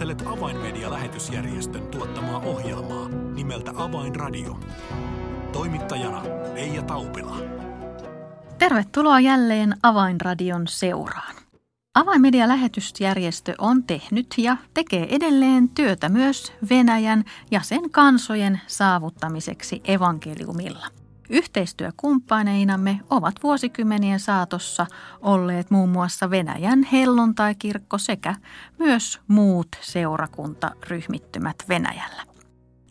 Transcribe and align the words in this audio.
Kuuntelet 0.00 0.38
Avainmedia-lähetysjärjestön 0.38 1.86
tuottamaa 1.86 2.38
ohjelmaa 2.40 3.08
nimeltä 3.08 3.72
Avainradio. 3.76 4.60
Toimittajana 5.52 6.22
Leija 6.54 6.82
Taupila. 6.82 7.36
Tervetuloa 8.58 9.20
jälleen 9.20 9.76
Avainradion 9.82 10.68
seuraan. 10.68 11.34
Avainmedia-lähetysjärjestö 11.94 13.54
on 13.58 13.82
tehnyt 13.84 14.34
ja 14.38 14.56
tekee 14.74 15.06
edelleen 15.10 15.68
työtä 15.68 16.08
myös 16.08 16.52
Venäjän 16.70 17.24
ja 17.50 17.60
sen 17.62 17.90
kansojen 17.90 18.60
saavuttamiseksi 18.66 19.80
evankeliumilla. 19.84 20.99
Yhteistyökumppaneinamme 21.30 23.00
ovat 23.10 23.34
vuosikymmenien 23.42 24.20
saatossa 24.20 24.86
olleet 25.20 25.70
muun 25.70 25.88
muassa 25.88 26.30
Venäjän 26.30 26.82
helluntaikirkko 26.82 27.98
sekä 27.98 28.34
myös 28.78 29.20
muut 29.28 29.68
seurakuntaryhmittymät 29.80 31.56
Venäjällä. 31.68 32.22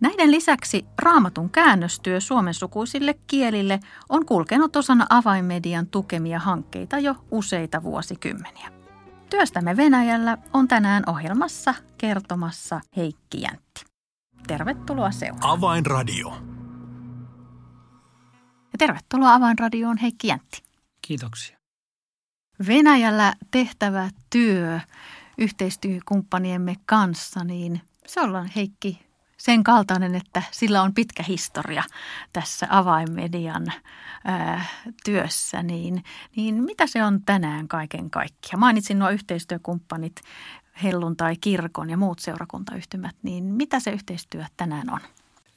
Näiden 0.02 0.32
lisäksi 0.32 0.86
raamatun 1.02 1.50
käännöstyö 1.50 2.20
suomen 2.20 2.54
sukuisille 2.54 3.16
kielille 3.28 3.80
on 4.10 4.26
kulkenut 4.26 4.76
osana 4.76 5.06
avainmedian 5.10 5.88
tukemia 5.88 6.40
hankkeita 6.40 7.00
jo 7.00 7.16
useita 7.32 7.84
vuosikymmeniä. 7.84 8.72
Työstämme 9.30 9.78
Venäjällä 9.78 10.38
on 10.54 10.68
tänään 10.68 11.04
ohjelmassa 11.08 11.74
kertomassa 11.98 12.82
Heikki 12.98 13.42
Jäntti. 13.42 13.86
Tervetuloa 14.48 15.12
seuraan. 15.12 15.58
Avainradio. 15.58 16.49
Tervetuloa 18.80 19.34
Avainradioon 19.34 19.98
Heikki 19.98 20.28
Jäntti. 20.28 20.64
Kiitoksia. 21.02 21.58
Venäjällä 22.68 23.34
tehtävä 23.52 24.10
työ 24.30 24.80
yhteistyökumppaniemme 25.38 26.76
kanssa, 26.86 27.44
niin 27.44 27.82
se 28.08 28.22
ollaan 28.22 28.50
Heikki 28.56 29.02
sen 29.38 29.64
kaltainen, 29.64 30.16
että 30.16 30.44
sillä 30.52 30.82
on 30.82 30.94
pitkä 30.94 31.24
historia 31.24 31.84
tässä 32.34 32.68
avainmedian 32.70 33.74
ää, 34.26 34.66
työssä, 35.04 35.64
niin, 35.64 36.04
niin 36.36 36.64
mitä 36.64 36.88
se 36.88 37.04
on 37.04 37.22
tänään 37.26 37.68
kaiken 37.68 38.10
kaikkiaan? 38.10 38.60
Mainitsin 38.60 39.00
nuo 39.00 39.10
yhteistyökumppanit, 39.10 40.22
helluntai, 40.84 41.36
kirkon 41.42 41.90
ja 41.90 41.98
muut 41.98 42.20
seurakuntayhtymät, 42.20 43.16
niin 43.24 43.44
mitä 43.44 43.80
se 43.80 43.92
yhteistyö 43.92 44.46
tänään 44.58 44.94
on? 44.94 45.00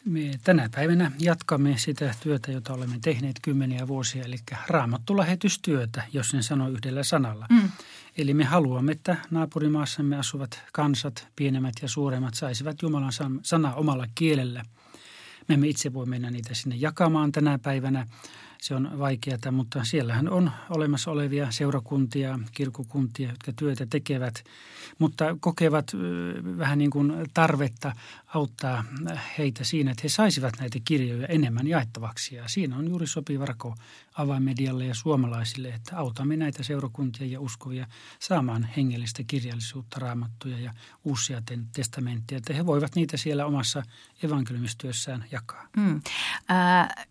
Me 0.05 0.31
tänä 0.45 0.69
päivänä 0.75 1.12
jatkamme 1.19 1.75
sitä 1.78 2.14
työtä, 2.22 2.53
jota 2.53 2.72
olemme 2.72 2.98
tehneet 3.03 3.36
kymmeniä 3.42 3.89
vuosia, 3.89 4.25
eli 4.25 4.36
raamattulähetystyötä, 4.67 6.03
jos 6.12 6.28
sen 6.28 6.42
sanoo 6.42 6.69
yhdellä 6.69 7.03
sanalla. 7.03 7.47
Mm. 7.50 7.70
Eli 8.17 8.34
me 8.34 8.44
haluamme, 8.44 8.92
että 8.92 9.17
naapurimaassamme 9.31 10.17
asuvat 10.17 10.62
kansat, 10.72 11.28
pienemmät 11.36 11.75
ja 11.83 11.89
suuremmat, 11.89 12.34
saisivat 12.34 12.83
Jumalan 12.83 13.12
sanaa 13.42 13.75
omalla 13.75 14.06
kielellä. 14.14 14.64
Me 15.48 15.55
emme 15.55 15.69
itse 15.69 15.92
voi 15.92 16.06
mennä 16.06 16.31
niitä 16.31 16.55
sinne 16.55 16.77
jakamaan 16.77 17.33
tänä 17.33 17.59
päivänä 17.59 18.06
se 18.63 18.75
on 18.75 18.99
vaikeaa, 18.99 19.53
mutta 19.53 19.85
siellähän 19.85 20.29
on 20.29 20.51
olemassa 20.71 21.11
olevia 21.11 21.51
seurakuntia, 21.51 22.39
kirkokuntia, 22.53 23.31
jotka 23.31 23.53
työtä 23.57 23.87
tekevät, 23.87 24.45
mutta 24.99 25.37
kokevat 25.41 25.93
vähän 26.59 26.79
niin 26.79 26.91
kuin 26.91 27.13
tarvetta 27.35 27.93
auttaa 28.27 28.85
heitä 29.39 29.65
siinä, 29.65 29.91
että 29.91 30.01
he 30.03 30.09
saisivat 30.09 30.55
näitä 30.61 30.79
kirjoja 30.85 31.27
enemmän 31.27 31.67
jaettavaksi. 31.67 32.35
Ja 32.35 32.49
siinä 32.49 32.77
on 32.77 32.89
juuri 32.89 33.07
sopiva 33.07 33.47
rako 33.47 33.75
avainmedialle 34.15 34.87
ja 34.87 34.95
suomalaisille, 34.95 35.69
että 35.69 35.97
autamme 35.97 36.37
näitä 36.37 36.63
seurakuntia 36.63 37.27
ja 37.27 37.41
uskovia 37.41 37.87
saamaan 38.19 38.69
hengellistä 38.77 39.23
kirjallisuutta, 39.27 40.01
raamattuja 40.01 40.59
ja 40.59 40.75
uusia 41.05 41.43
testamentteja, 41.73 42.37
että 42.37 42.55
he 42.55 42.67
voivat 42.67 42.95
niitä 42.95 43.17
siellä 43.17 43.47
omassa 43.47 43.83
evankeliumistyössään 44.23 45.25
jakaa. 45.31 45.69
Mm. 45.77 46.01
Äh, 46.51 47.07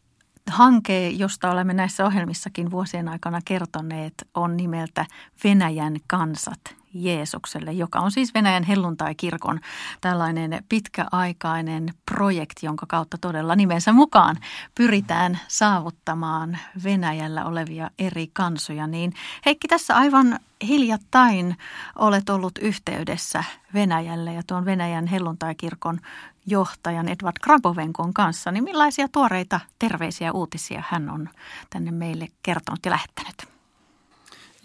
hanke, 0.47 1.09
josta 1.09 1.51
olemme 1.51 1.73
näissä 1.73 2.05
ohjelmissakin 2.05 2.71
vuosien 2.71 3.07
aikana 3.07 3.39
kertoneet, 3.45 4.13
on 4.33 4.57
nimeltä 4.57 5.05
Venäjän 5.43 5.95
kansat 6.07 6.80
Jeesukselle, 6.93 7.71
joka 7.71 7.99
on 7.99 8.11
siis 8.11 8.33
Venäjän 8.33 8.63
helluntai-kirkon 8.63 9.59
tällainen 10.01 10.63
pitkäaikainen 10.69 11.93
projekti, 12.05 12.65
jonka 12.65 12.85
kautta 12.85 13.17
todella 13.17 13.55
nimensä 13.55 13.93
mukaan 13.93 14.37
pyritään 14.75 15.39
saavuttamaan 15.47 16.57
Venäjällä 16.83 17.45
olevia 17.45 17.89
eri 17.99 18.27
kansoja. 18.33 18.87
Niin 18.87 19.13
Heikki, 19.45 19.67
tässä 19.67 19.95
aivan 19.95 20.39
hiljattain 20.67 21.57
olet 21.95 22.29
ollut 22.29 22.57
yhteydessä 22.61 23.43
Venäjälle 23.73 24.33
ja 24.33 24.41
tuon 24.47 24.65
Venäjän 24.65 25.07
helluntai-kirkon 25.07 25.99
johtajan 26.45 27.07
Edward 27.07 27.37
Krabovenkon 27.41 28.13
kanssa, 28.13 28.51
niin 28.51 28.63
millaisia 28.63 29.07
tuoreita 29.07 29.59
terveisiä 29.79 30.31
uutisia 30.31 30.83
hän 30.89 31.09
on 31.09 31.29
tänne 31.69 31.91
meille 31.91 32.27
kertonut 32.43 32.79
ja 32.85 32.91
lähettänyt? 32.91 33.60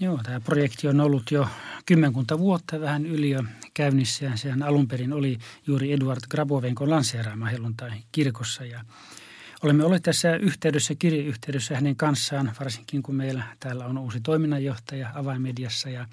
Joo, 0.00 0.20
tämä 0.22 0.40
projekti 0.40 0.88
on 0.88 1.00
ollut 1.00 1.30
jo 1.30 1.48
kymmenkunta 1.86 2.38
vuotta 2.38 2.80
vähän 2.80 3.06
yli 3.06 3.30
jo 3.30 3.44
käynnissä 3.74 4.24
ja 4.24 4.36
sehän 4.36 4.62
alun 4.62 4.88
perin 4.88 5.12
oli 5.12 5.38
juuri 5.66 5.92
Eduard 5.92 6.20
Grabovenkon 6.30 6.90
lanseeraama 6.90 7.46
helluntai 7.46 7.92
kirkossa 8.12 8.64
ja 8.64 8.84
Olemme 9.62 9.84
olleet 9.84 10.02
tässä 10.02 10.36
yhteydessä, 10.36 10.94
kirjeyhteydessä 10.98 11.74
hänen 11.74 11.96
kanssaan, 11.96 12.52
varsinkin 12.60 13.02
kun 13.02 13.14
meillä 13.14 13.42
täällä 13.60 13.86
on 13.86 13.98
uusi 13.98 14.20
toiminnanjohtaja 14.20 15.10
avainmediassa 15.14 15.90
ja 15.90 16.06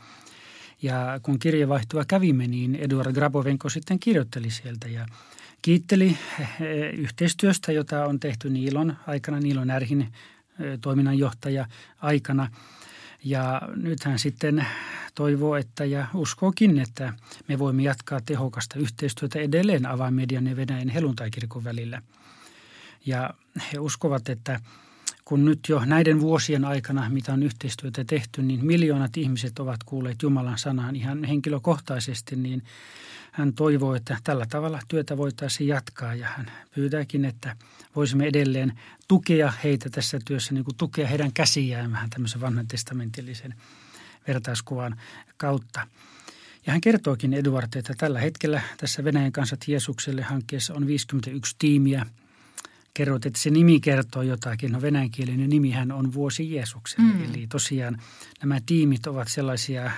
ja 0.81 1.19
kun 1.23 1.39
kirjavaihtoa 1.39 2.05
kävimme, 2.05 2.47
niin 2.47 2.75
Eduard 2.75 3.13
Grabovenko 3.13 3.69
sitten 3.69 3.99
kirjoitteli 3.99 4.49
sieltä 4.49 4.87
ja 4.87 5.05
kiitteli 5.61 6.17
eh, 6.39 6.93
yhteistyöstä, 6.93 7.71
jota 7.71 8.05
on 8.05 8.19
tehty 8.19 8.49
Niilon 8.49 8.97
aikana, 9.07 9.39
Niilon 9.39 9.69
Ärhin 9.69 10.01
eh, 10.01 10.79
toiminnanjohtaja 10.81 11.65
aikana. 12.01 12.49
Ja 13.23 13.61
nyt 13.75 14.03
hän 14.03 14.19
sitten 14.19 14.65
toivoo, 15.15 15.55
että 15.55 15.85
ja 15.85 16.07
uskookin, 16.13 16.79
että 16.79 17.13
me 17.47 17.59
voimme 17.59 17.83
jatkaa 17.83 18.19
tehokasta 18.25 18.79
yhteistyötä 18.79 19.39
edelleen 19.39 19.85
avainmedian 19.85 20.47
ja 20.47 20.55
Venäjän 20.55 20.89
heluntaikirkon 20.89 21.63
välillä. 21.63 22.01
Ja 23.05 23.33
he 23.73 23.79
uskovat, 23.79 24.29
että 24.29 24.59
kun 25.25 25.45
nyt 25.45 25.59
jo 25.69 25.85
näiden 25.85 26.21
vuosien 26.21 26.65
aikana, 26.65 27.09
mitä 27.09 27.33
on 27.33 27.43
yhteistyötä 27.43 28.03
tehty, 28.03 28.41
niin 28.41 28.65
miljoonat 28.65 29.17
ihmiset 29.17 29.59
ovat 29.59 29.83
kuulleet 29.83 30.21
Jumalan 30.21 30.57
sanaan 30.57 30.95
ihan 30.95 31.23
henkilökohtaisesti, 31.23 32.35
niin 32.35 32.63
hän 33.33 33.53
toivoo, 33.53 33.95
että 33.95 34.17
tällä 34.23 34.45
tavalla 34.49 34.79
työtä 34.87 35.17
voitaisiin 35.17 35.67
jatkaa 35.67 36.15
ja 36.15 36.27
hän 36.27 36.51
pyytääkin, 36.75 37.25
että 37.25 37.55
voisimme 37.95 38.27
edelleen 38.27 38.79
tukea 39.07 39.53
heitä 39.63 39.89
tässä 39.89 40.19
työssä, 40.25 40.53
niin 40.53 40.63
kuin 40.63 40.77
tukea 40.77 41.07
heidän 41.07 41.33
käsiään 41.33 41.91
vähän 41.91 42.09
tämmöisen 42.09 42.41
vanhan 42.41 42.67
testamentillisen 42.67 43.55
vertauskuvan 44.27 44.99
kautta. 45.37 45.87
Ja 46.65 46.71
hän 46.71 46.81
kertookin 46.81 47.33
Eduard, 47.33 47.73
että 47.75 47.93
tällä 47.97 48.19
hetkellä 48.19 48.61
tässä 48.77 49.03
Venäjän 49.03 49.31
kanssa 49.31 49.57
Jeesukselle 49.67 50.21
hankkeessa 50.21 50.73
on 50.73 50.87
51 50.87 51.55
tiimiä– 51.59 52.05
kerroit, 52.93 53.25
että 53.25 53.39
se 53.39 53.49
nimi 53.49 53.79
kertoo 53.79 54.21
jotakin. 54.21 54.71
No 54.71 54.81
venäjänkielinen 54.81 55.49
nimihän 55.49 55.91
on 55.91 56.13
Vuosi 56.13 56.51
Jeesukselle. 56.53 57.13
Mm. 57.13 57.23
Eli 57.23 57.47
tosiaan 57.47 58.01
nämä 58.41 58.59
tiimit 58.65 59.07
ovat 59.07 59.27
sellaisia 59.27 59.91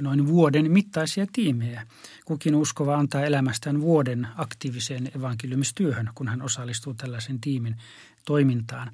noin 0.00 0.26
vuoden 0.26 0.72
mittaisia 0.72 1.26
tiimejä. 1.32 1.86
Kukin 2.24 2.54
uskova 2.54 2.96
antaa 2.96 3.24
elämästään 3.24 3.80
vuoden 3.80 4.28
aktiiviseen 4.36 5.10
evankeliumistyöhön, 5.16 6.10
kun 6.14 6.28
hän 6.28 6.42
osallistuu 6.42 6.94
tällaisen 6.94 7.40
tiimin 7.40 7.76
toimintaan. 8.24 8.92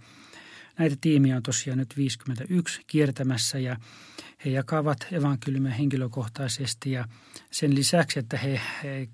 Näitä 0.78 0.96
tiimiä 1.00 1.36
on 1.36 1.42
tosiaan 1.42 1.78
nyt 1.78 1.96
51 1.96 2.82
kiertämässä 2.86 3.58
ja 3.58 3.76
he 4.44 4.50
jakavat 4.50 5.06
evankeliumia 5.12 5.72
henkilökohtaisesti 5.72 6.92
ja 6.92 7.04
sen 7.50 7.74
lisäksi, 7.74 8.18
että 8.18 8.36
he, 8.36 8.60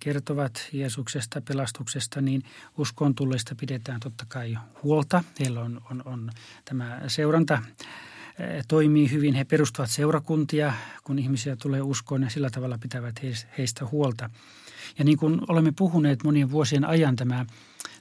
kertovat 0.00 0.69
Jeesuksesta, 0.72 1.40
pelastuksesta, 1.40 2.20
niin 2.20 2.43
uskon 2.78 3.14
tulleista 3.14 3.54
pidetään 3.60 4.00
totta 4.00 4.25
kai 4.28 4.58
huolta. 4.82 5.25
Heillä 5.40 5.60
on, 5.60 5.81
on, 5.90 6.02
on 6.04 6.31
tämä 6.64 7.00
seuranta 7.06 7.62
eh, 8.38 8.64
toimii 8.69 9.10
hyvin. 9.10 9.34
He 9.34 9.44
perustavat 9.44 9.90
seurakuntia, 9.90 10.72
kun 11.04 11.19
ihmisiä 11.19 11.56
tulee 11.56 11.82
uskoon 11.82 12.22
ja 12.22 12.31
sillä 12.31 12.50
tavalla 12.50 12.78
pitävät 12.78 13.14
heistä 13.58 13.87
huolta. 13.87 14.31
Ja 14.98 15.04
niin 15.04 15.19
kuin 15.19 15.40
olemme 15.48 15.72
puhuneet 15.76 16.25
monien 16.25 16.50
vuosien 16.50 16.84
ajan, 16.84 17.16
tämä 17.16 17.46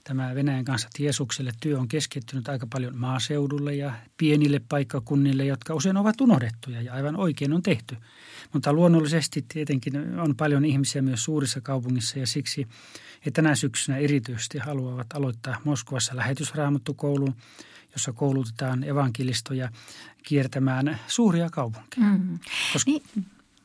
tämä 0.03 0.35
Venäjän 0.35 0.65
kanssa 0.65 0.89
Jeesukselle 0.99 1.51
työ 1.61 1.79
on 1.79 1.87
keskittynyt 1.87 2.49
aika 2.49 2.67
paljon 2.73 2.97
maaseudulle 2.97 3.75
ja 3.75 3.93
pienille 4.17 4.61
paikkakunnille, 4.69 5.45
jotka 5.45 5.73
usein 5.73 5.97
ovat 5.97 6.21
unohdettuja 6.21 6.81
ja 6.81 6.93
aivan 6.93 7.15
oikein 7.15 7.53
on 7.53 7.63
tehty. 7.63 7.97
Mutta 8.53 8.73
luonnollisesti 8.73 9.45
tietenkin 9.47 10.19
on 10.19 10.35
paljon 10.35 10.65
ihmisiä 10.65 11.01
myös 11.01 11.23
suurissa 11.23 11.61
kaupungissa 11.61 12.19
ja 12.19 12.27
siksi 12.27 12.67
he 13.25 13.31
tänä 13.31 13.55
syksynä 13.55 13.97
erityisesti 13.97 14.57
haluavat 14.57 15.07
aloittaa 15.13 15.61
Moskovassa 15.63 16.15
lähetysraamattukoulun, 16.15 17.35
jossa 17.91 18.13
koulutetaan 18.13 18.83
evankelistoja 18.83 19.69
kiertämään 20.23 20.99
suuria 21.07 21.49
kaupunkeja. 21.49 22.07
Mm. 22.07 22.39
Koska, 22.73 22.91
niin, 22.91 23.03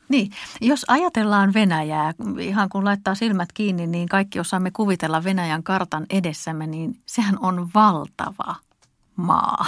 Niin, 0.09 0.31
jos 0.61 0.85
ajatellaan 0.87 1.53
Venäjää, 1.53 2.13
ihan 2.39 2.69
kun 2.69 2.85
laittaa 2.85 3.15
silmät 3.15 3.53
kiinni, 3.53 3.87
niin 3.87 4.09
kaikki 4.09 4.39
osaamme 4.39 4.71
kuvitella 4.71 5.23
Venäjän 5.23 5.63
kartan 5.63 6.05
edessämme, 6.09 6.67
niin 6.67 7.01
sehän 7.05 7.37
on 7.39 7.69
valtava 7.75 8.55
maa, 9.15 9.65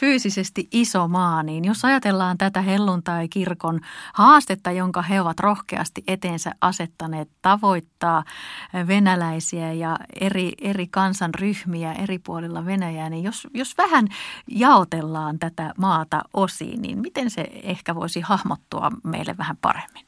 fyysisesti 0.00 0.68
iso 0.72 1.08
maa, 1.08 1.42
niin 1.42 1.64
jos 1.64 1.84
ajatellaan 1.84 2.38
tätä 2.38 2.62
helluntai-kirkon 2.62 3.80
haastetta, 4.14 4.72
jonka 4.72 5.02
he 5.02 5.20
ovat 5.20 5.40
rohkeasti 5.40 6.04
eteensä 6.06 6.52
asettaneet 6.60 7.28
tavoittaa 7.42 8.24
venäläisiä 8.86 9.72
ja 9.72 9.98
eri, 10.20 10.52
eri 10.60 10.86
kansanryhmiä 10.86 11.92
eri 11.92 12.18
puolilla 12.18 12.66
Venäjää, 12.66 13.10
niin 13.10 13.24
jos, 13.24 13.48
jos 13.54 13.78
vähän 13.78 14.08
jaotellaan 14.46 15.38
tätä 15.38 15.74
maata 15.78 16.22
osiin, 16.34 16.82
niin 16.82 16.98
miten 16.98 17.30
se 17.30 17.46
ehkä 17.62 17.94
voisi 17.94 18.20
hahmottua 18.20 18.90
meille 19.04 19.34
vähän 19.38 19.56
paremmin? 19.56 20.06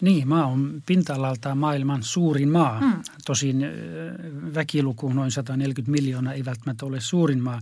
Niin, 0.00 0.28
maa 0.28 0.46
on 0.46 0.82
pinta-alaltaan 0.86 1.58
maailman 1.58 2.02
suurin 2.02 2.48
maa. 2.48 2.80
Mm. 2.80 3.02
Tosin 3.26 3.66
väkiluku 4.54 5.12
noin 5.12 5.30
140 5.30 5.90
miljoonaa 5.90 6.32
ei 6.32 6.44
välttämättä 6.44 6.86
ole 6.86 7.00
suurin 7.00 7.42
maa. 7.42 7.60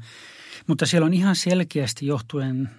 Mutta 0.66 0.86
siellä 0.86 1.06
on 1.06 1.14
ihan 1.14 1.36
selkeästi 1.36 2.06
johtuen 2.06 2.70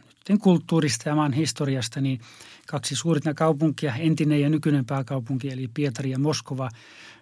kulttuurista 0.41 1.09
ja 1.09 1.15
maan 1.15 1.33
historiasta 1.33 2.01
niin 2.01 2.21
kaksi 2.67 2.95
suurinta 2.95 3.33
kaupunkia, 3.33 3.95
entinen 3.95 4.41
ja 4.41 4.49
nykyinen 4.49 4.85
pääkaupunki 4.85 5.49
eli 5.49 5.69
Pietari 5.73 6.11
ja 6.11 6.19
Moskova. 6.19 6.69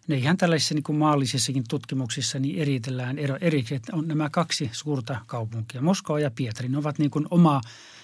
Ne 0.08 0.16
ihan 0.16 0.38
tällaisissa 0.38 0.74
niin 0.74 0.84
kuin 0.84 0.98
maallisissakin 0.98 1.64
tutkimuksissa 1.70 2.40
niin 2.40 2.60
eritellään 2.60 3.20
ero, 3.20 3.38
eri, 3.42 3.66
että 3.72 3.96
on 3.96 4.08
nämä 4.08 4.30
kaksi 4.30 4.70
suurta 4.74 5.20
kaupunkia. 5.26 5.82
Moskova 5.82 6.20
ja 6.20 6.32
Pietari, 6.32 6.70
ne 6.70 6.78
ovat 6.78 7.00
niin 7.00 7.12
kuin 7.12 7.26
oma 7.32 7.62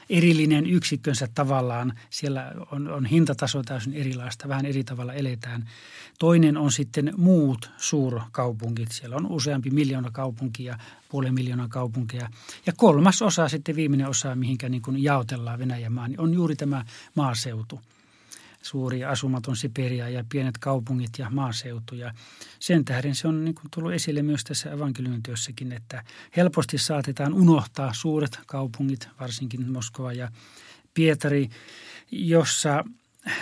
erillinen 0.09 0.65
yksikkönsä 0.65 1.27
tavallaan. 1.35 1.93
Siellä 2.09 2.51
on, 2.71 2.87
on 2.87 3.05
hintataso 3.05 3.63
täysin 3.63 3.93
erilaista, 3.93 4.47
vähän 4.47 4.65
eri 4.65 4.83
tavalla 4.83 5.13
eletään. 5.13 5.69
Toinen 6.19 6.57
on 6.57 6.71
sitten 6.71 7.13
muut 7.17 7.69
suurkaupungit. 7.77 8.91
Siellä 8.91 9.15
on 9.15 9.31
useampi 9.31 9.69
miljoona 9.69 10.11
kaupunkia, 10.11 10.77
puolen 11.09 11.33
miljoonaa 11.33 11.67
kaupunkia. 11.67 12.29
Ja 12.65 12.73
kolmas 12.77 13.21
osa, 13.21 13.49
sitten 13.49 13.75
viimeinen 13.75 14.09
osa, 14.09 14.35
mihinkä 14.35 14.69
niin 14.69 14.81
kuin 14.81 15.03
jaotellaan 15.03 15.59
Venäjän 15.59 15.93
maa, 15.93 16.07
niin 16.07 16.19
on 16.19 16.33
juuri 16.33 16.55
tämä 16.55 16.85
maaseutu– 17.15 17.81
suuri 18.63 19.03
asumaton 19.03 19.55
Siberia 19.55 20.09
ja 20.09 20.23
pienet 20.29 20.57
kaupungit 20.57 21.11
ja 21.17 21.29
maaseutu. 21.29 21.95
Ja 21.95 22.13
sen 22.59 22.85
tähden 22.85 23.15
se 23.15 23.27
on 23.27 23.45
niin 23.45 23.55
kuin 23.55 23.71
tullut 23.73 23.93
esille 23.93 24.21
myös 24.21 24.43
tässä 24.43 24.71
evankeliumin 24.71 25.23
työssäkin, 25.23 25.71
että 25.71 26.03
helposti 26.37 26.77
saatetaan 26.77 27.33
unohtaa 27.33 27.93
suuret 27.93 28.39
kaupungit, 28.45 29.07
varsinkin 29.19 29.71
Moskova 29.71 30.13
ja 30.13 30.31
Pietari, 30.93 31.49
jossa 32.11 32.83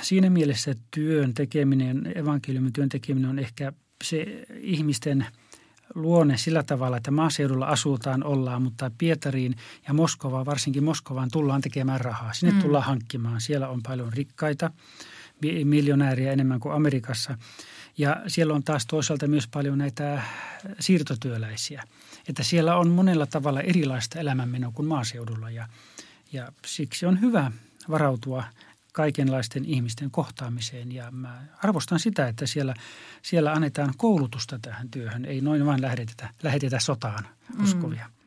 siinä 0.02 0.30
mielessä 0.30 0.74
työn 0.92 1.34
tekeminen, 1.34 2.14
evankeliumin 2.16 2.74
työn 2.74 2.90
tekeminen 2.90 3.30
on 3.30 3.40
ehkä 3.40 3.74
se 4.04 4.46
ihmisten 4.60 5.26
luonne 5.96 6.38
sillä 6.38 6.64
tavalla, 6.64 6.98
että 6.98 7.12
maaseudulla 7.12 7.66
asutaan, 7.66 8.24
ollaan, 8.24 8.62
mutta 8.62 8.92
Pietariin 8.98 9.56
ja 9.88 9.94
Moskovaan, 9.94 10.46
varsinkin 10.46 10.84
Moskovaan, 10.84 11.30
tullaan 11.32 11.62
tekemään 11.62 12.02
rahaa. 12.02 12.34
Sinne 12.34 12.54
mm. 12.54 12.62
tullaan 12.62 12.84
hankkimaan. 12.84 13.42
Siellä 13.42 13.68
on 13.68 13.82
paljon 13.84 14.14
rikkaita 14.14 14.72
miljonääriä 15.64 16.32
enemmän 16.32 16.60
kuin 16.60 16.76
Amerikassa. 16.76 17.38
Ja 17.98 18.22
siellä 18.28 18.54
on 18.54 18.64
taas 18.64 18.86
toisaalta 18.86 19.28
myös 19.28 19.48
paljon 19.48 19.78
näitä 19.78 20.22
siirtotyöläisiä. 20.80 21.84
Että 22.30 22.44
siellä 22.44 22.76
on 22.76 22.90
monella 22.90 23.26
tavalla 23.26 23.62
erilaista 23.62 24.20
elämänmenoa 24.20 24.72
kuin 24.72 24.88
maaseudulla 24.88 25.50
ja, 25.50 25.68
ja 26.34 26.52
siksi 26.66 27.06
on 27.06 27.22
hyvä 27.22 27.52
varautua 27.90 28.44
kaikenlaisten 28.92 29.66
ihmisten 29.66 30.12
kohtaamiseen. 30.12 30.92
Ja 30.92 31.12
mä 31.12 31.42
arvostan 31.64 32.00
sitä, 32.00 32.28
että 32.28 32.46
siellä, 32.46 32.74
siellä 33.22 33.52
annetaan 33.52 33.94
koulutusta 33.98 34.60
tähän 34.62 34.90
työhön. 34.90 35.26
Ei 35.26 35.42
noin 35.42 35.66
vain 35.66 35.82
lähetetä, 35.82 36.30
lähetetä 36.44 36.80
sotaan 36.80 37.28
uskovia. 37.64 38.06
Mm. 38.08 38.21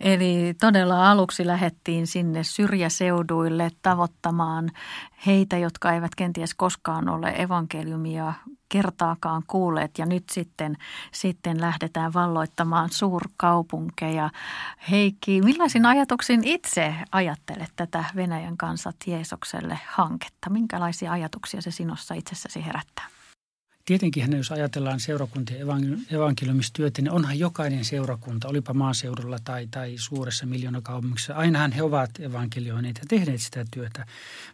Eli 0.00 0.54
todella 0.60 1.10
aluksi 1.10 1.46
lähettiin 1.46 2.06
sinne 2.06 2.44
syrjäseuduille 2.44 3.70
tavoittamaan 3.82 4.70
heitä, 5.26 5.58
jotka 5.58 5.92
eivät 5.92 6.14
kenties 6.14 6.54
koskaan 6.54 7.08
ole 7.08 7.34
evankeliumia 7.38 8.32
kertaakaan 8.68 9.42
kuulleet 9.46 9.98
ja 9.98 10.06
nyt 10.06 10.24
sitten, 10.30 10.76
sitten 11.12 11.60
lähdetään 11.60 12.12
valloittamaan 12.12 12.90
suurkaupunkeja. 12.90 14.30
Heikki, 14.90 15.42
millaisin 15.42 15.86
ajatuksin 15.86 16.44
itse 16.44 16.94
ajattelet 17.12 17.72
tätä 17.76 18.04
Venäjän 18.16 18.56
kansat 18.56 18.96
Jeesukselle 19.06 19.78
hanketta? 19.88 20.50
Minkälaisia 20.50 21.12
ajatuksia 21.12 21.62
se 21.62 21.70
sinussa 21.70 22.14
itsessäsi 22.14 22.66
herättää? 22.66 23.19
Tietenkin 23.90 24.36
jos 24.36 24.52
ajatellaan 24.52 25.00
seurakuntien 25.00 25.60
evankeliumistyötä, 26.10 27.02
niin 27.02 27.10
onhan 27.10 27.38
jokainen 27.38 27.84
seurakunta, 27.84 28.48
olipa 28.48 28.74
maaseudulla 28.74 29.38
tai, 29.44 29.68
tai 29.70 29.94
suuressa 29.96 30.46
miljoonakaupungissa, 30.46 31.34
ainahan 31.34 31.72
he 31.72 31.82
ovat 31.82 32.10
evankelioineet 32.20 32.98
ja 32.98 33.04
tehneet 33.08 33.40
sitä 33.40 33.64
työtä. 33.70 34.06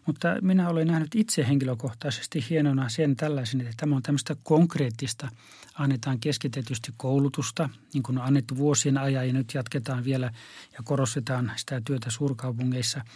Mutta 0.06 0.29
minä 0.43 0.69
olen 0.69 0.87
nähnyt 0.87 1.15
itse 1.15 1.49
henkilökohtaisesti 1.49 2.44
hienona 2.50 2.88
sen 2.88 3.17
tällaisen, 3.17 3.61
että 3.61 3.73
tämä 3.77 3.97
on 3.97 4.03
tämmöistä 4.03 4.37
konkreettista, 4.43 5.29
annetaan 5.75 6.21
keskitetysti 6.21 6.93
koulutusta, 6.97 7.69
niin 7.94 8.03
kuin 8.03 8.19
on 8.19 8.25
annettu 8.25 8.56
vuosien 8.56 8.99
ajan 8.99 9.27
ja 9.27 9.33
nyt 9.33 9.55
jatketaan 9.55 10.05
vielä 10.05 10.33
ja 10.73 10.79
korostetaan 10.85 11.53
sitä 11.56 11.81
työtä 11.85 12.11
suurkaupungeissa– 12.11 13.00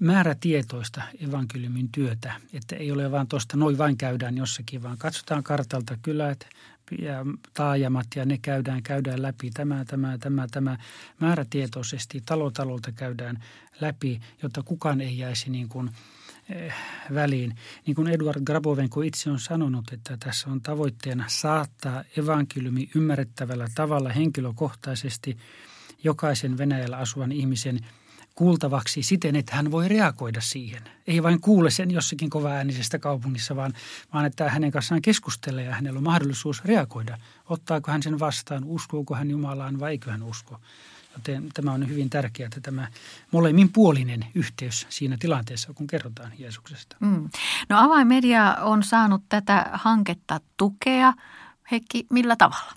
määrätietoista 0.00 1.02
evankeliumin 1.28 1.88
työtä, 1.92 2.32
että 2.52 2.76
ei 2.76 2.92
ole 2.92 3.10
vaan 3.10 3.28
tuosta 3.28 3.56
noin 3.56 3.78
vain 3.78 3.96
käydään 3.96 4.36
jossakin, 4.36 4.82
vaan 4.82 4.98
katsotaan 4.98 5.42
kartalta 5.42 5.98
kylät 6.02 6.48
ja 6.98 7.26
taajamat 7.54 8.06
ja 8.16 8.24
ne 8.24 8.38
käydään, 8.38 8.82
käydään 8.82 9.22
läpi. 9.22 9.50
Tämä, 9.50 9.84
tämä, 9.84 10.18
tämä, 10.18 10.46
tämä 10.50 10.78
määrätietoisesti 11.20 12.22
talotalolta 12.26 12.92
käydään 12.92 13.42
läpi, 13.80 14.20
jotta 14.42 14.62
kukaan 14.62 15.00
ei 15.00 15.18
jäisi 15.18 15.50
niin 15.50 15.68
kuin 15.68 15.90
eh, 16.48 16.74
väliin. 17.14 17.56
Niin 17.86 17.94
kuin 17.94 18.08
Eduard 18.08 18.42
Grabovenko 18.44 19.02
itse 19.02 19.30
on 19.30 19.40
sanonut, 19.40 19.92
että 19.92 20.16
tässä 20.16 20.50
on 20.50 20.60
tavoitteena 20.60 21.24
saattaa 21.28 22.04
evankeliumi 22.16 22.90
ymmärrettävällä 22.94 23.68
tavalla 23.74 24.08
henkilökohtaisesti 24.08 25.36
jokaisen 26.04 26.58
Venäjällä 26.58 26.96
asuvan 26.96 27.32
ihmisen– 27.32 27.80
kuultavaksi 28.36 29.02
siten, 29.02 29.36
että 29.36 29.56
hän 29.56 29.70
voi 29.70 29.88
reagoida 29.88 30.40
siihen. 30.40 30.82
Ei 31.06 31.22
vain 31.22 31.40
kuule 31.40 31.70
sen 31.70 31.90
jossakin 31.90 32.30
kovaäänisestä 32.30 32.98
kaupungissa, 32.98 33.56
vaan, 33.56 33.72
vaan 34.12 34.24
että 34.24 34.50
hänen 34.50 34.70
kanssaan 34.70 35.02
keskustelee 35.02 35.64
ja 35.64 35.74
hänellä 35.74 35.98
on 35.98 36.04
mahdollisuus 36.04 36.64
reagoida. 36.64 37.18
Ottaako 37.48 37.92
hän 37.92 38.02
sen 38.02 38.18
vastaan, 38.18 38.64
uskooko 38.64 39.14
hän 39.14 39.30
Jumalaan 39.30 39.80
vai 39.80 39.90
eikö 39.90 40.10
hän 40.10 40.22
usko. 40.22 40.60
Joten 41.16 41.48
tämä 41.54 41.72
on 41.72 41.88
hyvin 41.88 42.10
tärkeää, 42.10 42.46
että 42.46 42.60
tämä 42.60 42.88
molemminpuolinen 43.30 44.26
yhteys 44.34 44.86
siinä 44.88 45.16
tilanteessa, 45.20 45.74
kun 45.74 45.86
kerrotaan 45.86 46.32
Jeesuksesta. 46.38 46.96
Mm. 47.00 47.28
No 47.68 47.78
avaimedia 47.78 48.56
on 48.60 48.82
saanut 48.82 49.22
tätä 49.28 49.70
hanketta 49.72 50.40
tukea. 50.56 51.12
Heikki, 51.70 52.06
millä 52.10 52.36
tavalla? 52.36 52.72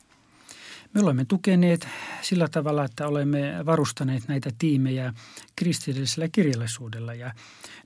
Me 0.94 1.02
olemme 1.02 1.26
tukeneet 1.26 1.88
sillä 2.22 2.48
tavalla, 2.48 2.86
että 2.86 3.08
olemme 3.08 3.66
varustaneet 3.66 4.28
näitä 4.28 4.50
tiimejä 4.60 5.14
kristillisellä 5.56 6.28
kirjallisuudella. 6.32 7.14
Ja 7.14 7.34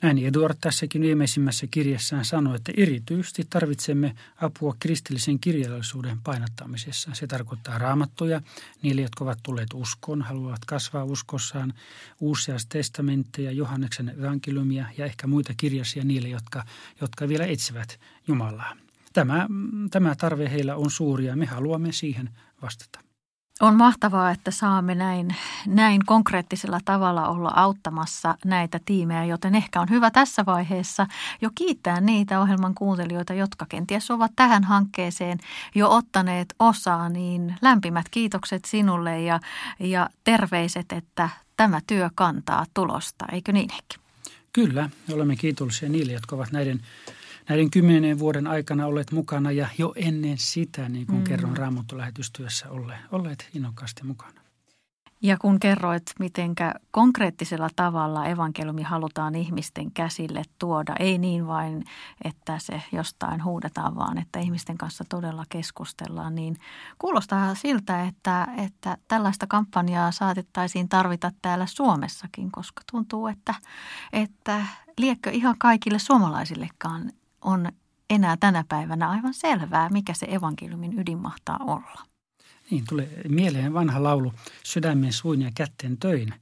näin 0.02 0.18
Eduard 0.18 0.58
tässäkin 0.62 1.02
viimeisimmässä 1.02 1.68
kirjassaan 1.72 2.26
sanoi, 2.26 2.56
että 2.56 2.72
erityisesti 2.78 3.44
tarvitsemme 3.50 4.16
apua 4.42 4.76
kristillisen 4.80 5.40
kirjallisuuden 5.40 6.20
painattamisessa. 6.24 7.12
Se 7.14 7.28
tarkoittaa 7.28 7.78
raamattuja 7.78 8.42
niille, 8.82 9.02
jotka 9.02 9.24
ovat 9.24 9.40
tulleet 9.44 9.74
uskoon, 9.74 10.22
haluavat 10.22 10.66
kasvaa 10.66 11.04
uskossaan, 11.04 11.74
uusia 12.20 12.56
testamentteja, 12.70 13.52
Johanneksen 13.52 14.10
evankeliumia 14.20 14.86
ja 14.98 15.06
ehkä 15.06 15.28
muita 15.28 15.54
kirjasia 15.58 16.04
niille, 16.04 16.30
jotka, 16.30 16.64
jotka 17.02 17.28
vielä 17.28 17.46
etsivät 17.46 18.00
Jumalaa. 18.28 18.78
Tämä, 19.14 19.48
tämä 19.92 20.16
tarve 20.16 20.52
heillä 20.52 20.76
on 20.76 20.92
suuri 20.92 21.26
ja 21.26 21.36
me 21.36 21.46
haluamme 21.46 21.92
siihen 21.92 22.30
vastata. 22.64 23.00
On 23.62 23.76
mahtavaa, 23.76 24.32
että 24.32 24.52
saamme 24.52 24.96
näin, 24.96 25.36
näin 25.68 26.06
konkreettisella 26.06 26.80
tavalla 26.86 27.28
olla 27.28 27.52
auttamassa 27.56 28.38
näitä 28.46 28.80
tiimejä, 28.86 29.26
joten 29.26 29.56
ehkä 29.56 29.82
on 29.82 29.90
hyvä 29.90 30.12
tässä 30.12 30.46
vaiheessa 30.46 31.08
jo 31.42 31.50
kiittää 31.56 32.02
niitä 32.02 32.40
ohjelman 32.40 32.76
kuuntelijoita, 32.76 33.34
jotka 33.34 33.66
kenties 33.70 34.12
ovat 34.12 34.32
tähän 34.36 34.64
hankkeeseen 34.64 35.40
jo 35.76 35.92
ottaneet 35.92 36.56
osaa, 36.60 37.10
niin 37.10 37.56
lämpimät 37.62 38.06
kiitokset 38.12 38.66
sinulle 38.66 39.22
ja, 39.22 39.40
ja 39.80 40.10
terveiset, 40.24 40.92
että 40.92 41.30
tämä 41.58 41.82
työ 41.88 42.10
kantaa 42.16 42.66
tulosta, 42.74 43.26
eikö 43.32 43.52
niin 43.52 43.70
Heikki? 43.70 43.98
Kyllä, 44.54 44.90
olemme 45.14 45.36
kiitollisia 45.36 45.90
niille, 45.90 46.14
jotka 46.14 46.36
ovat 46.36 46.52
näiden 46.52 46.82
näiden 47.50 47.72
kymmenen 47.72 48.20
vuoden 48.20 48.48
aikana 48.48 48.86
olleet 48.86 49.12
mukana 49.12 49.52
ja 49.52 49.68
jo 49.78 49.94
ennen 49.96 50.38
sitä, 50.38 50.90
niin 50.90 51.08
kuin 51.08 51.18
mm. 51.18 51.24
kerron 51.24 51.58
raamattulähetystyössä, 51.58 52.70
olleet, 52.70 53.00
olleet 53.12 53.50
innokkaasti 53.54 54.04
mukana. 54.04 54.44
Ja 55.24 55.38
kun 55.38 55.60
kerroit, 55.60 56.04
miten 56.20 56.56
konkreettisella 56.92 57.70
tavalla 57.76 58.26
evankeliumi 58.26 58.84
halutaan 58.84 59.36
ihmisten 59.36 59.92
käsille 59.92 60.42
tuoda, 60.60 60.96
ei 61.00 61.18
niin 61.18 61.48
vain, 61.48 61.84
että 62.24 62.60
se 62.60 62.82
jostain 62.92 63.44
huudetaan, 63.44 63.96
vaan 63.96 64.18
että 64.18 64.40
ihmisten 64.40 64.78
kanssa 64.78 65.04
todella 65.10 65.46
keskustellaan, 65.50 66.36
niin 66.36 66.58
kuulostaa 67.00 67.56
siltä, 67.56 68.04
että, 68.04 68.48
että 68.58 68.98
tällaista 69.08 69.48
kampanjaa 69.48 70.12
saatettaisiin 70.12 70.90
tarvita 70.90 71.32
täällä 71.42 71.66
Suomessakin, 71.66 72.52
koska 72.52 72.82
tuntuu, 72.92 73.28
että, 73.28 73.56
että 74.14 74.66
liekkö 74.98 75.30
ihan 75.30 75.56
kaikille 75.58 76.00
suomalaisillekaan 76.00 77.12
on 77.44 77.72
enää 78.10 78.38
tänä 78.38 78.64
päivänä 78.68 79.10
aivan 79.10 79.34
selvää, 79.34 79.90
mikä 79.90 80.14
se 80.14 80.26
evankeliumin 80.30 81.00
ydin 81.00 81.18
mahtaa 81.18 81.60
olla. 81.68 82.06
Niin, 82.72 82.84
tulee 82.90 83.22
mieleen 83.30 83.74
vanha 83.74 84.04
laulu 84.04 84.34
Sydämen 84.64 85.14
suin 85.14 85.42
ja 85.42 85.52
kätten 85.56 85.98
töin. 85.98 86.34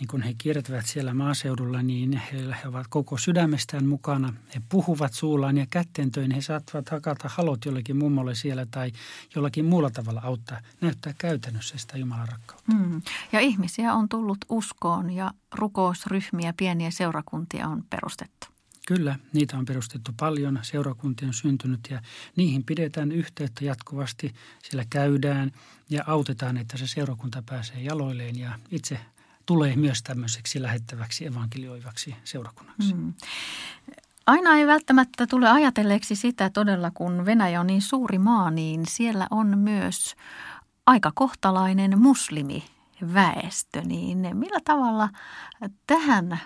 Niin 0.00 0.08
kun 0.08 0.22
he 0.22 0.34
kiertävät 0.38 0.86
siellä 0.86 1.14
maaseudulla, 1.14 1.82
niin 1.82 2.22
he 2.32 2.68
ovat 2.68 2.86
koko 2.88 3.18
sydämestään 3.18 3.86
mukana. 3.86 4.32
He 4.54 4.62
puhuvat 4.68 5.12
suullaan 5.12 5.56
ja 5.56 5.66
kätten 5.70 6.10
töin. 6.10 6.30
He 6.30 6.40
saattavat 6.40 6.88
hakata 6.88 7.30
halot 7.32 7.64
jollekin 7.64 7.96
mummolle 7.96 8.34
siellä 8.34 8.66
tai 8.66 8.92
jollakin 9.34 9.64
muulla 9.64 9.90
tavalla 9.90 10.20
auttaa, 10.24 10.60
näyttää 10.80 11.14
käytännössä 11.18 11.78
sitä 11.78 11.98
Jumalan 11.98 12.28
rakkautta. 12.28 12.72
Mm. 12.72 13.02
Ja 13.32 13.40
ihmisiä 13.40 13.94
on 13.94 14.08
tullut 14.08 14.38
uskoon 14.48 15.10
ja 15.10 15.30
rukousryhmiä, 15.54 16.54
pieniä 16.56 16.90
seurakuntia 16.90 17.68
on 17.68 17.84
perustettu. 17.90 18.53
Kyllä, 18.86 19.18
niitä 19.32 19.58
on 19.58 19.64
perustettu 19.64 20.10
paljon, 20.16 20.58
seurakuntia 20.62 21.28
on 21.28 21.34
syntynyt 21.34 21.80
ja 21.90 22.00
niihin 22.36 22.64
pidetään 22.64 23.12
yhteyttä 23.12 23.64
jatkuvasti. 23.64 24.34
Siellä 24.62 24.84
käydään 24.90 25.52
ja 25.90 26.04
autetaan, 26.06 26.56
että 26.56 26.76
se 26.76 26.86
seurakunta 26.86 27.42
pääsee 27.46 27.80
jaloilleen 27.80 28.38
ja 28.38 28.58
itse 28.70 29.00
tulee 29.46 29.76
myös 29.76 30.02
tämmöiseksi 30.02 30.62
lähettäväksi 30.62 31.26
evankelioivaksi 31.26 32.16
seurakunnaksi. 32.24 32.94
Mm. 32.94 33.14
Aina 34.26 34.56
ei 34.56 34.66
välttämättä 34.66 35.26
tule 35.26 35.48
ajatelleeksi 35.48 36.16
sitä 36.16 36.50
todella, 36.50 36.90
kun 36.90 37.26
Venäjä 37.26 37.60
on 37.60 37.66
niin 37.66 37.82
suuri 37.82 38.18
maa, 38.18 38.50
niin 38.50 38.82
siellä 38.88 39.26
on 39.30 39.58
myös 39.58 40.14
aika 40.86 41.12
kohtalainen 41.14 41.98
muslimi 41.98 42.64
väestö, 43.14 43.80
niin 43.80 44.18
millä 44.18 44.60
tavalla 44.64 45.08
tähän 45.86 46.40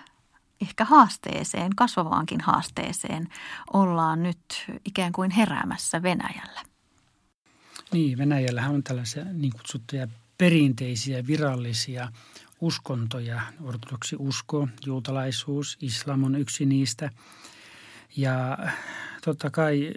ehkä 0.61 0.85
haasteeseen, 0.85 1.75
kasvavaankin 1.75 2.41
haasteeseen 2.41 3.27
ollaan 3.73 4.23
nyt 4.23 4.39
ikään 4.85 5.11
kuin 5.11 5.31
heräämässä 5.31 6.03
Venäjällä. 6.03 6.61
Niin, 7.93 8.17
Venäjällähän 8.17 8.75
on 8.75 8.83
tällaisia 8.83 9.25
niin 9.25 9.53
kutsuttuja 9.53 10.07
perinteisiä 10.37 11.27
virallisia 11.27 12.11
uskontoja. 12.61 13.41
Ortodoksi 13.63 14.15
usko, 14.19 14.67
juutalaisuus, 14.85 15.77
islam 15.81 16.23
on 16.23 16.35
yksi 16.35 16.65
niistä. 16.65 17.11
Ja 18.17 18.57
totta 19.25 19.49
kai 19.49 19.93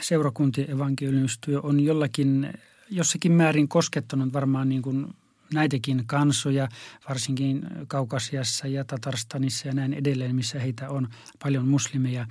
seurakuntien 0.00 0.70
evankeliumistyö 0.70 1.60
on 1.60 1.80
jollakin, 1.80 2.52
jossakin 2.90 3.32
määrin 3.32 3.68
koskettanut 3.68 4.32
varmaan 4.32 4.68
niin 4.68 4.82
kuin 4.82 5.14
näitäkin 5.54 6.06
kansoja, 6.06 6.68
varsinkin 7.08 7.62
Kaukasiassa 7.88 8.66
ja 8.66 8.84
Tatarstanissa 8.84 9.68
ja 9.68 9.74
näin 9.74 9.94
edelleen, 9.94 10.36
missä 10.36 10.58
heitä 10.58 10.90
on 10.90 11.08
paljon 11.42 11.68
muslimeja. 11.68 12.26